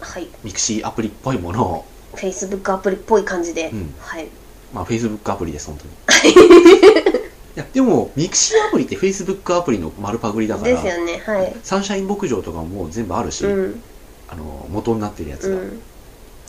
[0.00, 0.28] はい。
[0.44, 3.94] mixi アプリっぽいものを Facebook アプリっぽい感じで、うん。
[3.98, 4.28] はい。
[4.72, 5.84] まあ Facebook アプリです本当
[6.28, 6.34] に。
[7.56, 11.56] いやでも mixi アプリって Facebook アプリの丸パクリだからですよねはい。
[11.62, 13.82] サンシャイン牧場とかも全部あるし、うん。
[14.28, 15.80] あの元になってるやつが、うん。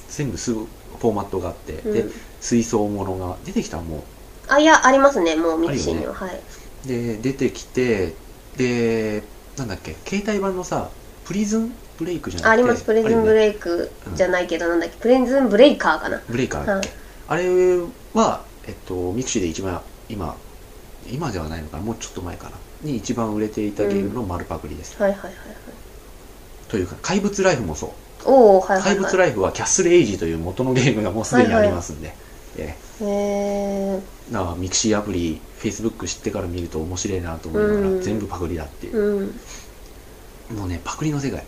[0.10, 0.68] 全部すぐ
[1.00, 2.14] フォーマットがあって、でうん。
[2.42, 4.04] 水槽ものが出てきたらも
[4.50, 6.42] あいやありますねもう mixi には、はい、
[6.86, 8.14] うで出てきて
[8.58, 9.24] で
[9.58, 10.90] なんだっけ携帯版のさ
[11.24, 12.52] プリズンブレイクじゃなくて。
[12.52, 12.84] あります。
[12.84, 14.96] プリズンブレイイクじゃないけど、なんだっけ。
[14.98, 16.22] プリズンブレイカーかな。
[16.28, 16.66] ブレイカー。
[16.66, 16.98] だっけ、はい。
[17.28, 17.78] あれ
[18.14, 20.36] は、えっと、 mixi で一番今
[21.10, 21.84] 今ではないのかな。
[21.84, 22.52] もうちょっと前かな。
[22.82, 25.32] に一番売れていたゲームの丸パクリです、はいはいはい。
[25.32, 25.36] はい
[26.72, 27.90] というか怪物ライフもそう。
[28.24, 32.16] おおはいはい怪物はいライフはキャッスルエイジという元のゲームがもうすでにありますんで、
[32.58, 38.02] えへええだから mixi アプリ Facebook 知ってから見ると面白いなと思いながら、うん。
[38.02, 39.28] 全部パクリだっていう、うん。
[40.50, 41.44] いもうねパクリの世界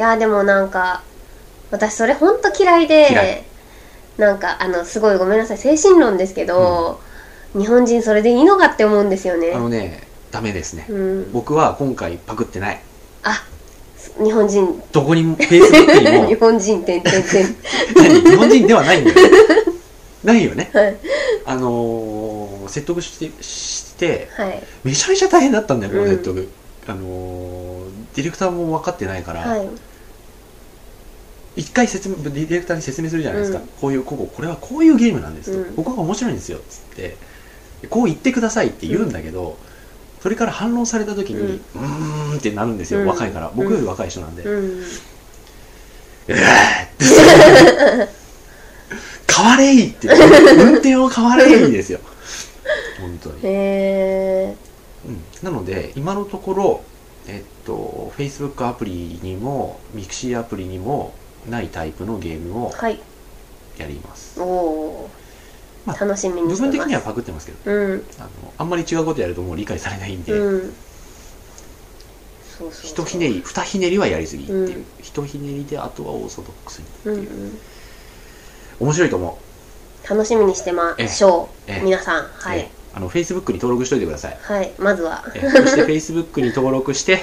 [0.00, 1.02] やでもなんか
[1.70, 3.42] 私それほんと嫌いで嫌い。
[4.18, 7.00] なんかあのすごいごめんなさい精神論ですけど、
[7.56, 9.52] 日本人それでいいのかって思うんですよね。
[9.54, 11.32] あのねダメですね、うん。
[11.32, 12.80] 僕は今回パクってない。
[13.22, 13.44] あ
[14.22, 14.82] 日本人。
[14.92, 17.56] どこにも Facebook に日も本人てんてんてん。
[17.96, 18.20] 何？
[18.30, 19.16] 日本人ではないんだよ。
[20.24, 20.70] ないよね。
[20.72, 20.96] はい。
[21.46, 24.62] あのー説得してしてはい。
[24.84, 26.10] めちゃめちゃ大変だったんだよこのうん。
[26.10, 26.48] 説得、
[26.86, 27.80] あのー
[28.14, 29.68] ディレクターも分かってないから、はい
[31.56, 33.66] 一回説明ディレクターに説明するじゃないですか、うん。
[33.80, 35.74] こういうこここれはこういうゲームなんですと、うん。
[35.74, 37.16] ここが面白いんですよっつって。
[37.88, 39.56] こう言ってくださいって言うんだけど、
[40.22, 43.06] それから反論された時に、うーんってなるんですよ、うん。
[43.06, 43.50] 若いから。
[43.54, 44.80] 僕より若い人なんで、うん。
[44.80, 48.20] うわーって。
[49.34, 52.00] 変われいって運転を変われいですよ。
[53.00, 54.56] 本当に、へえ
[55.06, 56.84] うん、なので今のところ
[57.26, 61.14] えっと Facebook アプリにも Mixi アプリにも
[61.48, 63.00] ないタイプのゲームをはい。
[63.78, 64.40] やります。
[64.40, 65.10] おお
[65.86, 66.72] まあー楽しみに部してます。
[66.72, 68.04] 分的にはパクってますけどうん。
[68.18, 68.28] あの
[68.58, 70.74] あんまり違うことやるともう理解されないんで、うん。
[72.58, 73.06] そうそうそう。
[73.06, 74.84] 一ひねり二ひねりはやりすぎっていう、うん。
[75.02, 77.12] 一ひねりであとはオーソドックスにってう。
[77.12, 77.58] んういう、ん。
[78.80, 79.38] 面白いと思
[80.06, 80.08] う。
[80.08, 81.76] 楽しみにしてましょええ。
[81.78, 82.24] えう皆さん。
[82.24, 84.38] はえいあの Facebook に登録しといてください。
[84.42, 84.72] はい。
[84.78, 85.24] まずは。
[85.34, 87.20] えそして Facebook に登録して、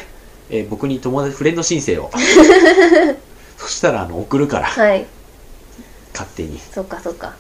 [0.50, 2.10] えー僕に友達フレンド申請を
[3.68, 4.68] そしたらあの送るから。
[4.68, 5.06] はい。
[6.14, 7.36] 勝手に、そっかそっか。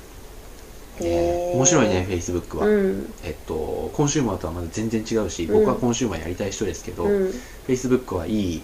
[0.99, 1.07] えへ
[1.51, 1.55] えー。
[1.55, 3.13] 面白いね Facebook は、うん。
[3.23, 5.53] えっとコンシューマーとはまだ全然違うし、うん。
[5.53, 7.33] 僕はコンシューマーやりたい人ですけど、うん。
[7.65, 8.61] Facebook はいい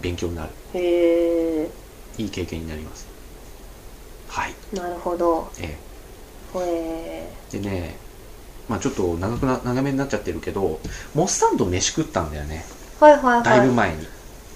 [0.00, 0.50] 勉強になる。
[0.74, 1.70] へえ
[2.18, 3.06] いい経験になります。
[4.28, 4.54] はい。
[4.74, 5.48] なるほど。
[5.60, 5.78] えへ
[6.58, 7.94] えでね
[8.68, 10.80] まあちょっと長くな長めになっちゃってるけど
[11.14, 12.64] モッサンと飯食ったんだよね。
[13.00, 13.42] ーはいはい。
[13.44, 14.08] だいぶはい前に、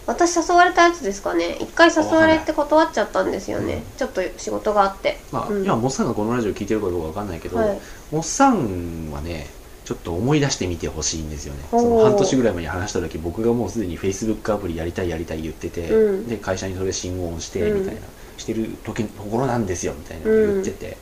[0.07, 1.57] 私誘われたやつですかね。
[1.61, 3.75] 一回誘われて断っちゃったんですよね。
[3.75, 5.19] うんちょっと仕事があって。
[5.31, 5.65] まあうん。
[5.65, 7.81] 今モッサンがこのラジオ聞いてるかどうかわかんないけど、はい。
[8.11, 9.47] モッサンはね
[9.85, 11.61] ちょっと思い出してみてほしいんですよね。
[11.71, 16.29] その半年ぐらい前に話した時僕がもうすでに Facebook アプリやりたいやりたい言ってて、うん。
[16.29, 17.81] で会社にそれ信号してうん。
[17.81, 18.01] みたいな、
[18.37, 20.97] してる時ところなんですよみたいなの言ってて、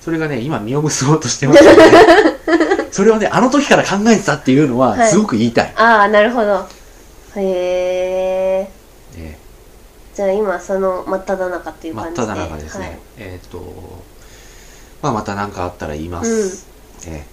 [0.00, 1.82] それがね今実を結ぼうとしてますよね。
[2.90, 5.10] それをねあの時から考えてたっていうのははい。
[5.10, 6.66] すごく言いたい、ああなるほど。
[7.36, 8.05] へえね
[10.16, 12.26] じゃあ今その真っ只中っていう真っ感じで。
[12.26, 13.58] 只中ですね、はい、えっ、と
[15.02, 16.66] まあまた何かあったら言います、
[17.06, 17.26] え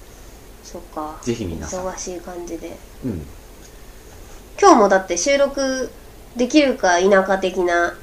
[0.63, 1.17] そっか。
[1.21, 1.85] ぜひ皆さん。
[1.87, 2.75] 忙しい感じで。
[3.05, 3.25] うん。
[4.59, 5.89] 今日もだって収録
[6.35, 7.95] できるか否か的なうん。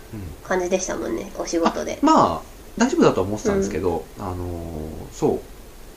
[0.43, 1.99] 感じでしたもんねお仕事で。
[2.01, 2.43] まあ
[2.79, 5.41] 大丈夫だとは思ってたんですけど、あのーそう。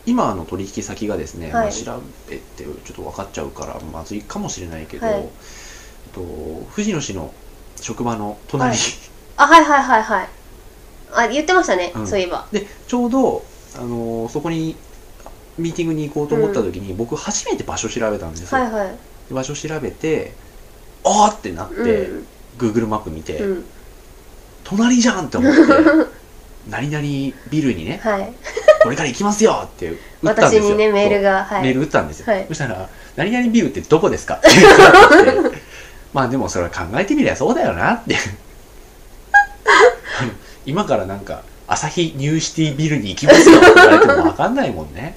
[0.05, 1.67] 今の取引先がですね、はい。
[1.67, 5.15] まあ、調べてちょっと分かっちゃうからまずいかもしれないけど、はい。
[5.19, 5.29] えっ
[6.11, 7.34] と藤野氏の
[7.84, 8.79] 職場の隣、はい。
[9.38, 10.29] あはいはいはいはい。
[11.15, 12.07] あ言ってましたね、うん。
[12.07, 12.47] そういえば。
[12.51, 13.43] でちょうど、
[13.75, 14.75] あのーそこに
[15.57, 18.88] ミーティングに行こうと思った時に、僕初めて場所調べたんですよ、はいはい。
[19.29, 20.34] で場所調べて
[21.03, 22.27] あーってなって、うん。
[22.57, 23.65] Google マップ見て、うん。
[24.63, 25.61] 隣じゃんって思って
[26.69, 27.03] 何々
[27.49, 28.34] ビルにねはい。
[28.81, 29.89] これから行きますよって
[30.21, 30.63] 打ったんですよ。
[30.63, 31.63] 私にねメールがはい。
[31.63, 32.45] メール打ったんですよ、はい。
[32.47, 35.62] そしたら「何々ビルってどこですか?」って言われて
[36.14, 38.16] まあでもそれは考えてみりゃそうだよなって。
[40.66, 45.16] 今からなんか朝日ニューシティビルに行きますよって言われても分かんないもんね。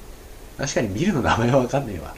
[0.57, 2.13] 確かにビルの名前は分かんねえわ。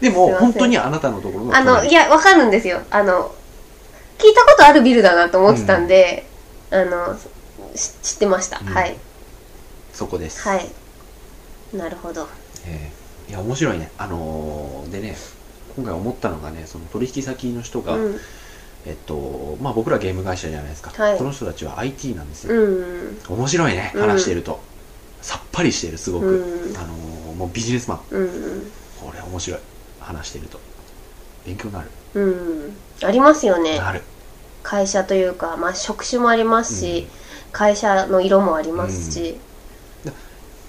[0.00, 2.82] ですも本当にあなたのところのあの隣いやわかるんですよ。
[2.90, 3.34] あの
[4.18, 6.26] 聞いたことあるビルだなと思ってたんで、
[6.70, 7.16] あの
[7.74, 8.66] し知ってました、うん。
[8.66, 8.96] はい。
[9.92, 10.70] そこです、はい。
[11.72, 12.28] なるほど。
[12.66, 13.30] えー。
[13.30, 13.90] いや面白いね。
[13.96, 15.16] あのーでね
[15.76, 18.20] 今回思ったのがねその取引先の人が、うん。
[18.84, 21.18] えっとまあ僕らゲーム会社じゃないですか、はい。
[21.18, 23.18] その人たちは IT なんですよ、うん。
[23.28, 24.00] 面白いねうん。
[24.02, 24.60] 話してると、
[25.20, 26.76] さっぱりしてるすごく、うん。
[26.76, 28.00] あのーもうビジネスマン。
[28.10, 28.72] うん。
[29.00, 29.60] これ面白い。
[30.00, 30.58] 話してると。
[31.46, 32.76] 勉強になる、うん。
[33.02, 33.80] ありますよね。
[34.62, 37.08] 会社というか、まあ、職種もありますし、
[37.50, 39.36] 会社の色もありますし、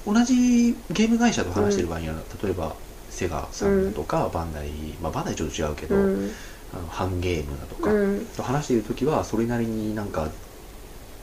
[0.06, 2.76] 同じゲーム会社と話してる場合には、例えば
[3.14, 6.32] セガさんとか、バンダイ、まあ、バンダイちょっと違うけど、うん。
[6.76, 8.26] あのハンゲームだとか、うん。
[8.36, 10.28] と話している時はそれなりになんか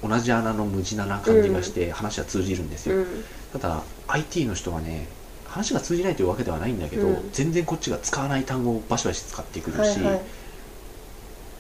[0.02, 3.06] 同じ穴の無地な感じがして話は通じるんですよ、うん。
[3.52, 5.08] ただ IT の人はね
[5.44, 7.30] 話が通じないというわけではないんだけど、うん。
[7.32, 10.20] 全然こっちが使わない単語をバシバシ使ってくるし、はいはい。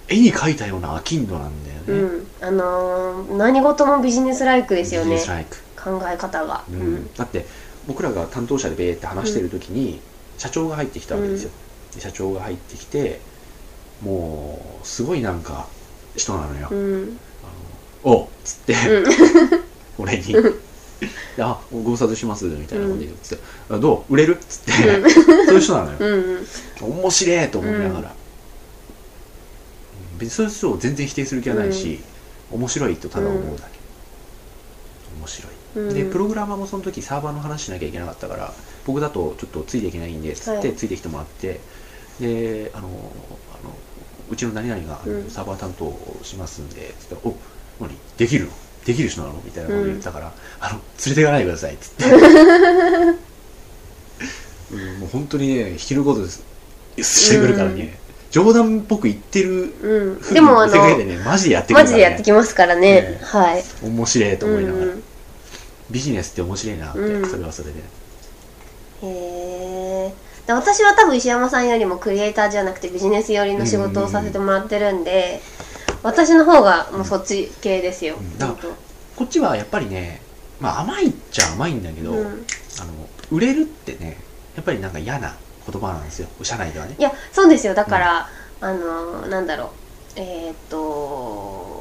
[0.08, 2.26] 絵に描いたような飽きんどなんだよね、うん。
[2.40, 5.10] あのー何事もビジネスライクですよね。
[5.10, 6.64] ネスライク、考え方が、
[7.16, 7.46] だって
[7.86, 10.00] 僕らが担当者でベーって話してる時に、
[10.40, 11.50] 社長が入ってきたわけですよ、
[11.94, 13.20] で社長が入ってきて
[14.02, 15.66] もうすごいなんか
[16.16, 17.18] 人なのよ、うん。
[18.02, 19.04] おうっつって、うん。
[20.02, 20.34] 俺に
[21.38, 23.38] 「あご無沙汰します」みたいなこと言って
[23.68, 24.14] 「あどう？
[24.14, 24.78] 売れる?」っつって、そ
[25.52, 26.46] ういう人なのよ、うん
[26.80, 28.14] 面白いと思いながら、
[30.18, 32.00] 別にそういう人を全然否定する気はないし、
[32.50, 33.78] 面白いとただ思うだけ、
[35.18, 38.52] 面白い、うんでプログラマーもその時サーバーの話しなきゃいけなかったから
[38.84, 41.60] 僕だとちょっとついていけないんでつって、はいついてきてもらって
[42.20, 42.90] であのあ
[43.64, 43.74] の
[44.30, 44.98] うちの何々が
[45.28, 47.34] サーバー担当しますんでつって「お
[47.80, 47.90] 何？
[48.16, 48.52] できるの？
[48.84, 52.04] できる人なの?」みたいなこと言ってたから「あの連れていかないでください」っつって、
[54.72, 56.42] うん、もう本当にね引きることです。
[57.00, 57.98] してくるからね、
[58.30, 59.72] 冗談っぽく言ってる
[60.32, 62.80] でもあのに世界でねマジでやってくるマから、ね、ジでやってきますからね。
[63.02, 63.20] ね。
[63.22, 63.64] はい。
[63.82, 65.02] 面白いと思いながら、うん
[65.90, 67.30] ビジネスって面白いなって、うん。
[67.30, 67.80] それはそれで。
[67.80, 67.82] へ
[69.06, 70.14] え
[70.46, 75.40] で私は多分石山さんよりもクリエイターじゃなくてビジネス寄りの仕事をさせてもらってるんで
[76.02, 78.38] 私の方がもうそっち系ですよ、うん。
[78.38, 78.68] だ本当
[79.16, 80.20] こっちはやっぱりね
[80.60, 82.26] まあ甘いっちゃ甘いんだけど、うん。
[82.26, 82.92] あの
[83.30, 84.16] 売れるってね
[84.56, 85.34] やっぱりなんか嫌な
[85.70, 86.28] 言葉なんですよ。
[86.42, 86.96] 社内ではね。
[86.98, 87.74] いやそうですよ。
[87.74, 88.28] だから、
[88.60, 89.68] あのなんだろう。
[90.16, 91.79] えーっと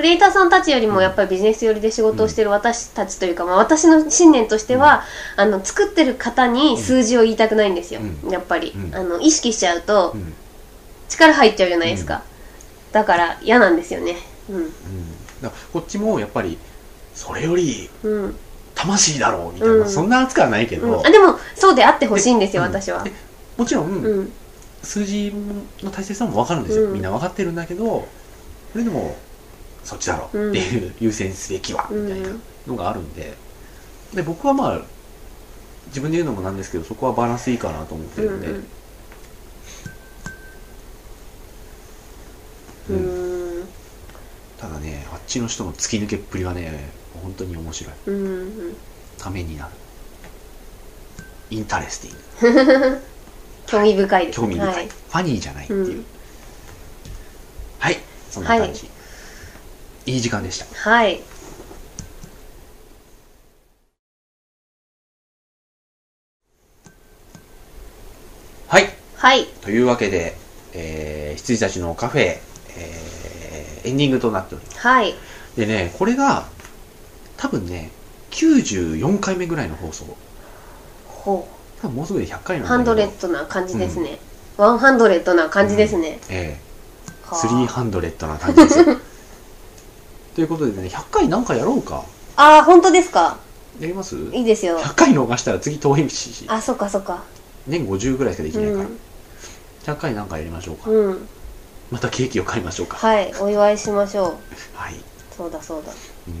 [0.00, 5.04] クリエイターさんたちよりもやっぱりビジネス寄りで仕事をしてる私たちというか、まあ、私の信念としては、
[5.36, 8.30] あの作ってる方に数字を言いたくないんですよ、うん。
[8.30, 8.94] やっぱり、うん。
[8.94, 10.32] あの意識しちゃうとうん、
[11.10, 12.22] 力入っちゃうじゃないですか、
[12.92, 14.16] だから嫌なんですよね。
[14.48, 14.72] うん、
[15.42, 16.56] だこっちもやっぱり
[17.14, 17.90] それより
[18.74, 19.90] 魂だろうみたいな、うん。
[19.90, 23.02] そんな扱いはないけど、うん、あでもそうであってほしいんですよで私は。
[23.02, 23.12] で
[23.58, 24.32] もちろん、うん。
[24.82, 25.30] 数字
[25.82, 26.92] の大切さも分かるんですよ、うん。
[26.94, 28.08] みんな分かってるんだけど
[28.72, 29.14] それでも
[29.84, 30.26] そっちだろ。
[30.26, 31.88] っていう、優先すべきは。
[31.90, 33.34] みたいなうんのがあるんで。
[34.14, 34.80] で僕はまあ
[35.86, 38.66] 自分で言うのもなんですけどそこはバランスいいかなと思ってるんで、うん
[42.90, 43.68] うん。
[44.58, 47.94] ただねあっちの人の突き抜けっぷりはね本当に面白い。
[48.06, 48.76] うんうん。
[49.18, 49.70] ためになる。
[51.50, 53.00] インタレスティング。
[53.66, 54.88] 興味深いです興味深い、はい。
[54.88, 56.06] ファニーじゃないっていう、うん。
[57.78, 57.98] はい。
[58.30, 58.90] そんな感じ、い、
[60.06, 60.66] い時間でした。
[60.90, 61.20] はい。
[68.68, 68.88] はい。
[69.16, 69.46] はい。
[69.62, 70.36] というわけで、
[70.72, 74.78] えー、羊たちのカフェ、えー、エンディングとなっております。
[74.78, 75.14] はい。
[75.56, 76.46] でねこれが
[77.36, 77.90] 多分ね
[78.30, 80.16] 94回目ぐらいの放送。
[81.06, 81.48] ほ
[81.82, 84.18] 多分もうすぐで100回うなんハンドレッドな感じですね、
[84.56, 86.70] ワンハンドレッドな感じですね、ええ。
[87.30, 88.84] ーハンドレッドな感じですよ
[90.40, 92.02] ということでね100回なんかやろうか？
[92.36, 93.36] ああ本当ですか？
[93.78, 94.16] やります？
[94.32, 94.78] いいですよ。
[94.78, 96.46] 100回逃したら次遠いし。
[96.48, 97.24] あそっかそっか。
[97.66, 101.28] 年50ぐらいしかできうないから、ん、100回なんかやりましょうか、うん、
[101.90, 102.96] またケーキを買いましょうか。
[102.96, 104.32] はいお祝いしましょう。
[104.72, 104.94] はい。
[105.36, 105.92] そうだそうだ。
[106.28, 106.34] うん。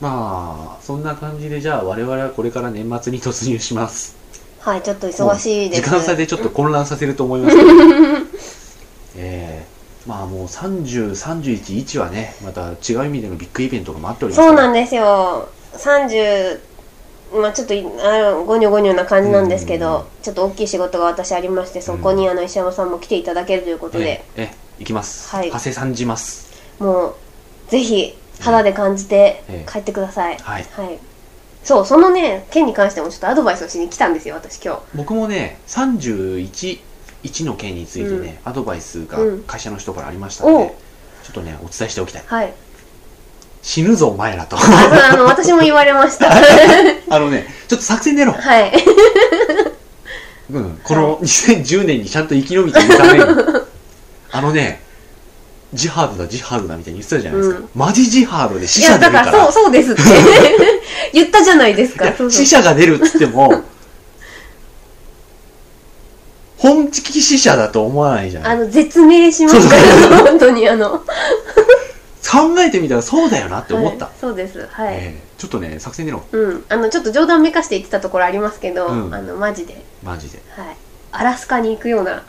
[0.00, 4.14] まあそんな感じでじゃあ我々はこれから年末に突入します。
[4.60, 5.82] はいちょっと忙しいです。
[5.82, 7.70] 時間差でちょっと混乱させると思いますけど。
[9.18, 9.73] えー、
[10.06, 15.48] まあもう3031はねまた違う意味でのビッグイベントが待っておりますでそうなんですよ。
[15.72, 16.60] 30
[17.40, 20.04] まあちょっといあのゴニョゴニョな感じなんですけど、うん。
[20.22, 25.34] ちょっと大きい仕事が私ありましてそこにあの石山さんも来ていただけるということで、ええ行きます。
[25.34, 25.50] はい。
[25.50, 26.52] 長谷さんじます。
[26.78, 27.14] もう
[27.68, 29.70] ぜひ肌で感じてええ。
[29.70, 30.66] 帰ってください、はい。
[30.70, 30.98] はい。
[31.64, 34.80] そうそのね件に関してもちょっとアドバイスをしに来たんですよ私今日。
[34.94, 36.78] 僕もね31
[37.24, 39.42] 1の件についてね、アドバイスがうん。
[39.44, 40.76] 会社の人からありましたので、
[41.24, 42.22] ちょっとねお伝えしておきたい。
[42.26, 42.52] はい。
[43.62, 44.56] 死ぬぞお前らと。
[44.60, 46.30] あの私も言われました。
[47.08, 48.34] あのねちょっと作戦練ろう。
[48.40, 48.72] はい。
[50.52, 53.24] うん、この2010年にちゃんと生き延びていくために。
[54.30, 54.82] あのね
[55.72, 57.68] ジハードだジハードだみたいに言ってたじゃないですか、うん。
[57.74, 59.24] マジジハードで死いや者出るから。
[59.24, 60.02] だからそうそうですって。
[61.14, 63.64] 言ったじゃないですいやか死者が出るっつっても
[66.64, 68.46] 本気死者だと思わないじゃん。
[68.46, 70.98] あの絶命しましたよ本当にあの。
[70.98, 74.66] 考えてみたらそうだよなって思った、はいそうです。
[74.70, 76.24] はい、えーちょっとね作戦練ろ。
[76.32, 76.64] ううん。
[76.70, 79.14] あのちょっと冗談めかして言ってたところありますけど、うん。
[79.14, 79.84] あのマジで。
[80.02, 80.76] マジで、はい。
[81.12, 82.22] アラスカに行くようなうん。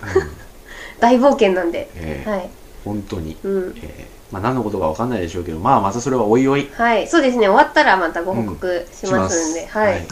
[1.00, 2.50] 大冒険なんで、えーはい、
[2.84, 6.70] 本当に、うん、えーまあ、何のことか分かんないでしょうけどまあまたそれはおいおい。
[6.74, 7.48] はい、そうですね。
[7.48, 10.06] 終わったらまたご報告しますんで、はい、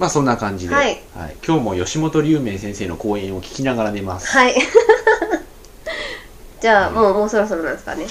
[0.00, 0.98] まあそんな感じで、はい。
[1.46, 4.54] 今日も吉本龍明先生の講演を聞きながら寝ます、はい。
[6.62, 8.06] じゃあもうもうそろそろなんですかね。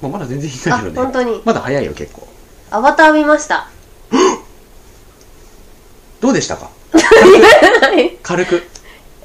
[0.00, 1.42] もうまだ全然いなあいけどね本当に。
[1.44, 2.28] まだ早いよ結構。
[2.70, 3.68] アバター見ました。
[6.20, 6.70] どうでしたか？
[6.94, 8.16] はい。
[8.22, 8.62] 軽く。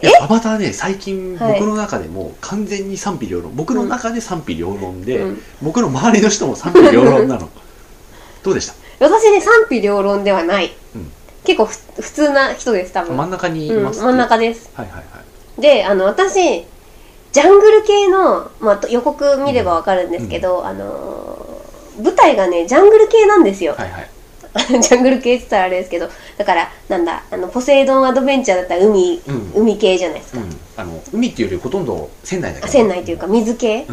[0.01, 1.53] いやアバターね最近はい。
[1.59, 3.55] 僕の中でも完全に賛否両論。
[3.55, 5.41] 僕の中で賛否両論で、うん。
[5.61, 7.47] 僕の周りの人も賛否両論なの。
[8.41, 8.73] どうでした？
[9.07, 11.11] 私ね賛否両論ではない、うん
[11.43, 13.17] 結構ふ普通な人です多分。
[13.17, 14.69] 真ん中にいうん、ます真ん中です。
[14.73, 15.01] はいはいは
[15.57, 15.61] い。
[15.61, 16.65] であの私
[17.31, 21.61] ジャングル系の、まあ、と予告見ればわかるんですけど、あのー
[22.01, 24.09] 舞台がねジャングル系なんですよ、はいはい。
[24.81, 29.51] ジャングル系って言ったらあれですけどだからなんだあのポセイドンアドベンチャーだったら海、うん。
[29.55, 33.85] 海系じゃないですか、うん、あの海っていうよりほとんど船内だけ船内というか水系。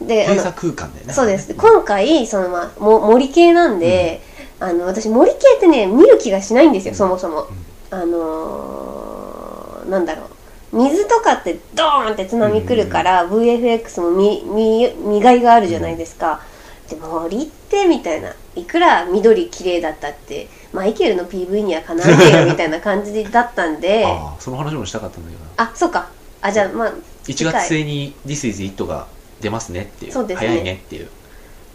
[0.00, 1.12] うん、で閉鎖空間だよね。
[1.12, 1.52] そうです。
[1.54, 4.20] 今回その、まあ、も森系なんで、
[4.60, 6.96] あの私森系ってね見る気がしないんですよ、うん。
[6.96, 7.46] そもそも、
[7.90, 10.26] あのーなんだろ
[10.72, 10.76] う。
[10.76, 16.42] 水とかってドーンって津波来るから、VFX も見見見がいがあるじゃないですか、
[16.90, 24.04] で森ってみたいないくら緑綺麗だったってマイケルの PV にはかなわねえよみたいな感じだったんで。
[24.06, 25.50] ああその話もしたかったんだけどな。
[25.56, 26.08] あそうか。
[26.40, 26.92] あじゃあまあ
[27.26, 29.06] 1月末に「This is It」が
[29.40, 30.12] 出ますねっていう。
[30.12, 30.48] そうですね。
[30.48, 31.08] 早いねっていう。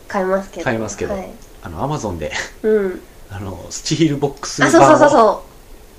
[0.07, 0.63] 買いますけど。
[0.63, 1.13] 買いますけど。
[1.13, 1.29] はい、
[1.63, 3.01] あのアマゾンでうん。
[3.31, 5.43] あのスチールボックスあそうそうそう版をそ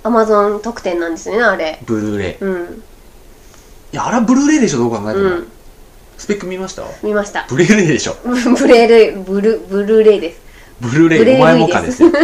[0.05, 0.07] う。
[0.07, 1.79] アマゾン特典なんですよねあれ。
[1.85, 2.83] ブルーレイうん。
[3.93, 5.49] いやあれはブルーレイでしょどう考えても、うん。
[6.19, 6.85] スペック見ました？
[7.03, 7.47] 見ました。
[7.49, 8.17] ブルーレイでしょ。
[8.25, 10.39] ブ ブレーレイブルブルーレイです。
[10.81, 12.11] ブルーレブレイイお前もかですよ。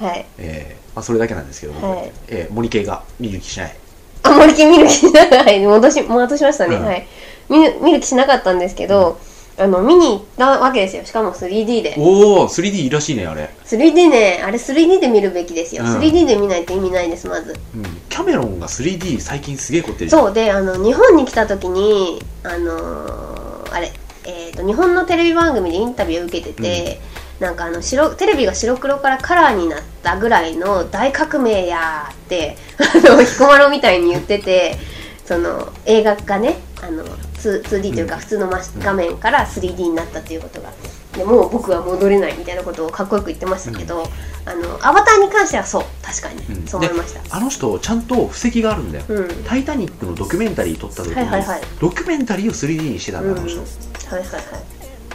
[0.00, 0.26] はい。
[0.38, 2.12] えーまあ、それだけなんですけど僕、はい。
[2.28, 3.76] えー森系が見る気しない。
[4.22, 5.60] あ森木見る気しない。
[5.64, 6.84] 戻し戻しましたね、うん。
[6.84, 7.06] はい。
[7.48, 9.18] 見る見る気しなかったんですけど、
[9.58, 11.04] あの見に行ったわけですよ。
[11.04, 11.94] しかも 3D で。
[11.98, 15.98] おお 3D いいらしいねあれ、3D ねあれ 3D で見るべきですよ、うん。
[15.98, 17.58] 3D で見ないと意味ないですまず。
[17.74, 20.06] うん、キャメロンが 3D 最近すげえ凝ってる。
[20.06, 20.32] うそう。
[20.32, 23.92] であの日本に来た時にあのあれ、
[24.24, 27.00] えー、と日本のテレビ番組でインタビューを受けてて、
[27.40, 34.76] なんかあの白テレビが白黒からカラーになったぐらいの大革命やーってあの彦摩呂みたいに言ってて
[35.24, 38.20] その映画がねあの 2- 2D というかうん。
[38.20, 40.70] 普通の画面から 3D になったっていうことが。
[41.14, 44.04] でもう僕は戻れないみたいなことをかっこよく言ってましたけど、
[44.44, 45.84] あのアバターに関してはそう。
[46.02, 46.66] 確かに、うん。
[46.66, 47.22] そう思いました。
[47.22, 49.28] であの人ちゃんと布石があるんだよ、うん。
[49.44, 51.60] タイタニックのドキュメンタリー撮った時に、はいはいはい。
[51.80, 53.60] ドキュメンタリーを 3D にしてたんだ、あの人。
[53.60, 53.64] うん。
[53.64, 54.42] はいはいはい。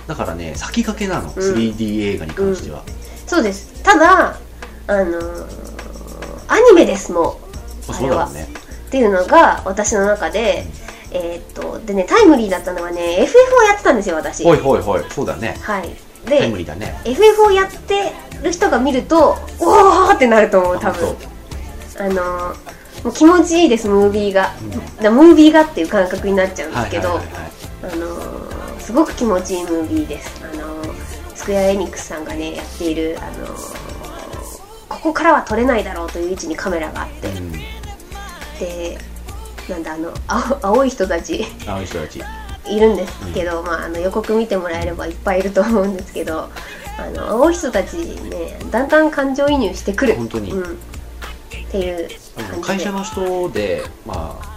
[0.07, 2.83] だからね先駆けなの、ん 3D 映画に関しては、
[3.25, 3.81] そうです。
[3.83, 4.37] ただ
[4.87, 5.63] あのー
[6.49, 7.39] アニメですも
[7.87, 7.87] う。
[7.87, 8.47] まあそうだろうね。
[8.87, 10.65] っていうのが私の中で、
[11.13, 14.43] えーっとでねタイムリーだったのはね FF をやってたんですよ私。
[14.43, 15.03] ほいほいほい。
[15.09, 15.55] そうだね。
[15.61, 15.89] はい。
[16.25, 16.99] タイムでリーだね。
[17.05, 18.11] FF をやって
[18.41, 21.15] る人が見るとおーってなると思う多分。
[21.99, 25.03] あのーもう気持ちいいですムービーが、うん。
[25.03, 27.93] だムービーがっていう感覚になっちゃうんですけど、はいはいはいはい。
[27.93, 30.41] あのーすごく気持ちいいムービーです。
[30.41, 30.93] あのー
[31.35, 33.93] スクエア・エニックスさんがねやっている、あのー
[34.89, 37.51] ここからは撮れないだろうという位置にカメラがあって、うん。
[37.51, 38.97] で
[39.69, 41.45] なんだあの青青い人たち。
[41.67, 42.21] あの人たち。
[42.65, 46.49] いるんですけど、まあ、あの予告見てもらえればいっぱいいると思うんですけど
[46.97, 50.15] あの青い人たちねだんだん感情移入してくる。
[50.15, 50.51] 本当に。
[50.51, 50.75] うん、っ
[51.71, 52.09] ていう
[52.61, 54.53] 会社の人でまあ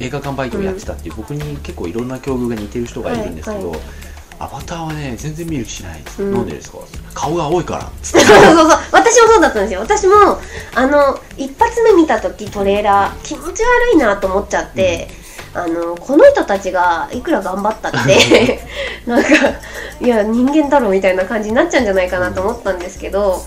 [0.00, 3.80] 映画館バイトをやってたっていう、僕に結構いろんな境遇が似てる人がいるんですけど、はい
[4.38, 6.78] アバターはね全然見る気しないです、うんなんでですか
[7.14, 7.90] 顔が青いから。
[8.02, 10.14] そうそうそう私もそうだったんですよ私も
[10.74, 15.08] あの一発目見た時トレーラー気持ち悪いなと思っちゃって、
[15.54, 18.60] あのこの人たちがいくら頑張ったって
[19.06, 19.28] なんか
[20.00, 23.38] いや人間だろみたいな感じになっちゃうんじゃないかなと思ったんですけど、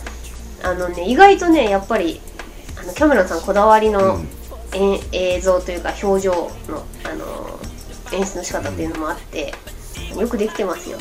[0.64, 2.20] あのね意外とねやっぱり
[2.82, 4.28] あのキャメロンさんこだわりの、うん
[4.74, 7.60] 映像というか表情のあの
[8.14, 9.54] 演出の仕方っていうのもあって、
[10.20, 10.98] よくできてますよ。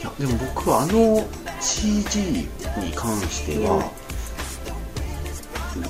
[0.00, 1.24] いやでも僕はあの
[1.60, 2.48] CG に
[2.94, 3.90] 関しては、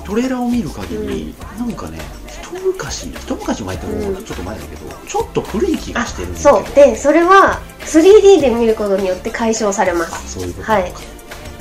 [0.05, 6.49] トレーラーを見る限り、なんかね一昔一昔前ってもうちょっと前だけど、ちょっと古い気があしてるんだけど。
[6.49, 6.75] そう。
[6.75, 10.39] でそれは 3D で見ることによって解消されます。
[10.39, 10.93] そういうことはい。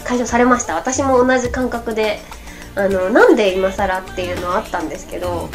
[0.05, 0.75] 解消されました。
[0.75, 2.21] 私も同じ感覚で
[2.75, 5.49] あのなんで今更っていうのはあったんですけど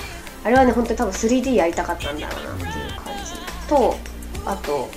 [0.43, 2.71] あれはね本当に多分 3D やりたかったんだろうなっていう
[3.03, 3.67] 感じ。
[3.67, 3.95] と
[4.47, 4.89] あと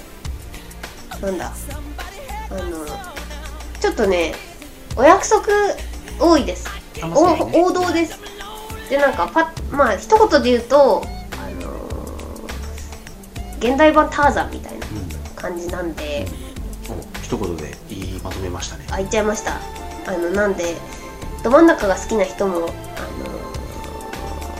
[1.20, 1.53] なんだ
[2.51, 2.86] あの
[3.80, 4.34] ちょっとね
[4.96, 5.46] お約束
[6.18, 6.68] 多いです。
[7.03, 8.18] お王道です。
[8.88, 11.70] でなんかパッまあ一言で言うとあの
[13.59, 14.86] 現代版ターザンみたいな
[15.34, 16.26] 感じなんで
[16.88, 16.94] うん。
[16.98, 18.86] お一言で言いまとめましたね。
[18.90, 19.57] あ言っちゃいました。
[20.07, 20.76] あのなんで
[21.42, 22.68] ど真ん中が好きな人もあの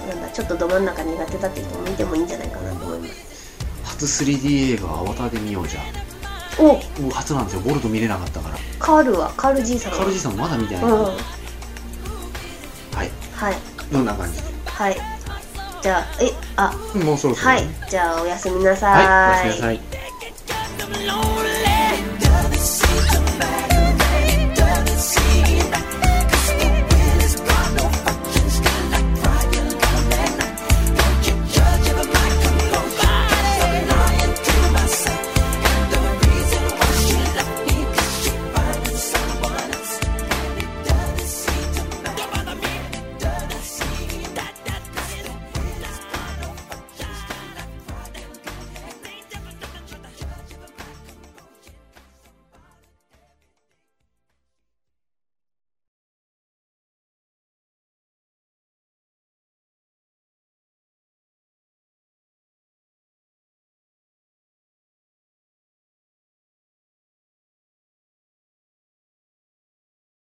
[0.09, 3.30] なんだちょっとど真ん中苦手だって人も見てもいいんじゃないかなと思います
[4.01, 5.81] 初 3D 映画アバターで見ようじゃ
[6.59, 6.77] お。
[7.03, 7.61] もう初なんですよ。
[7.61, 8.57] ボルト見れなかったから。
[8.79, 9.31] カールは？
[9.37, 10.91] カールじいさんはカルジさんまだ見てない、うん。
[10.91, 11.13] はい。
[13.35, 13.57] はい。
[13.93, 14.41] どんな感じ？
[14.41, 14.97] ではい。
[15.83, 16.73] じゃあえあ。
[16.95, 17.69] もうそろそろね、はい。
[17.91, 19.73] じゃあおやすみなさはいおやすみなさ
[21.67, 21.70] い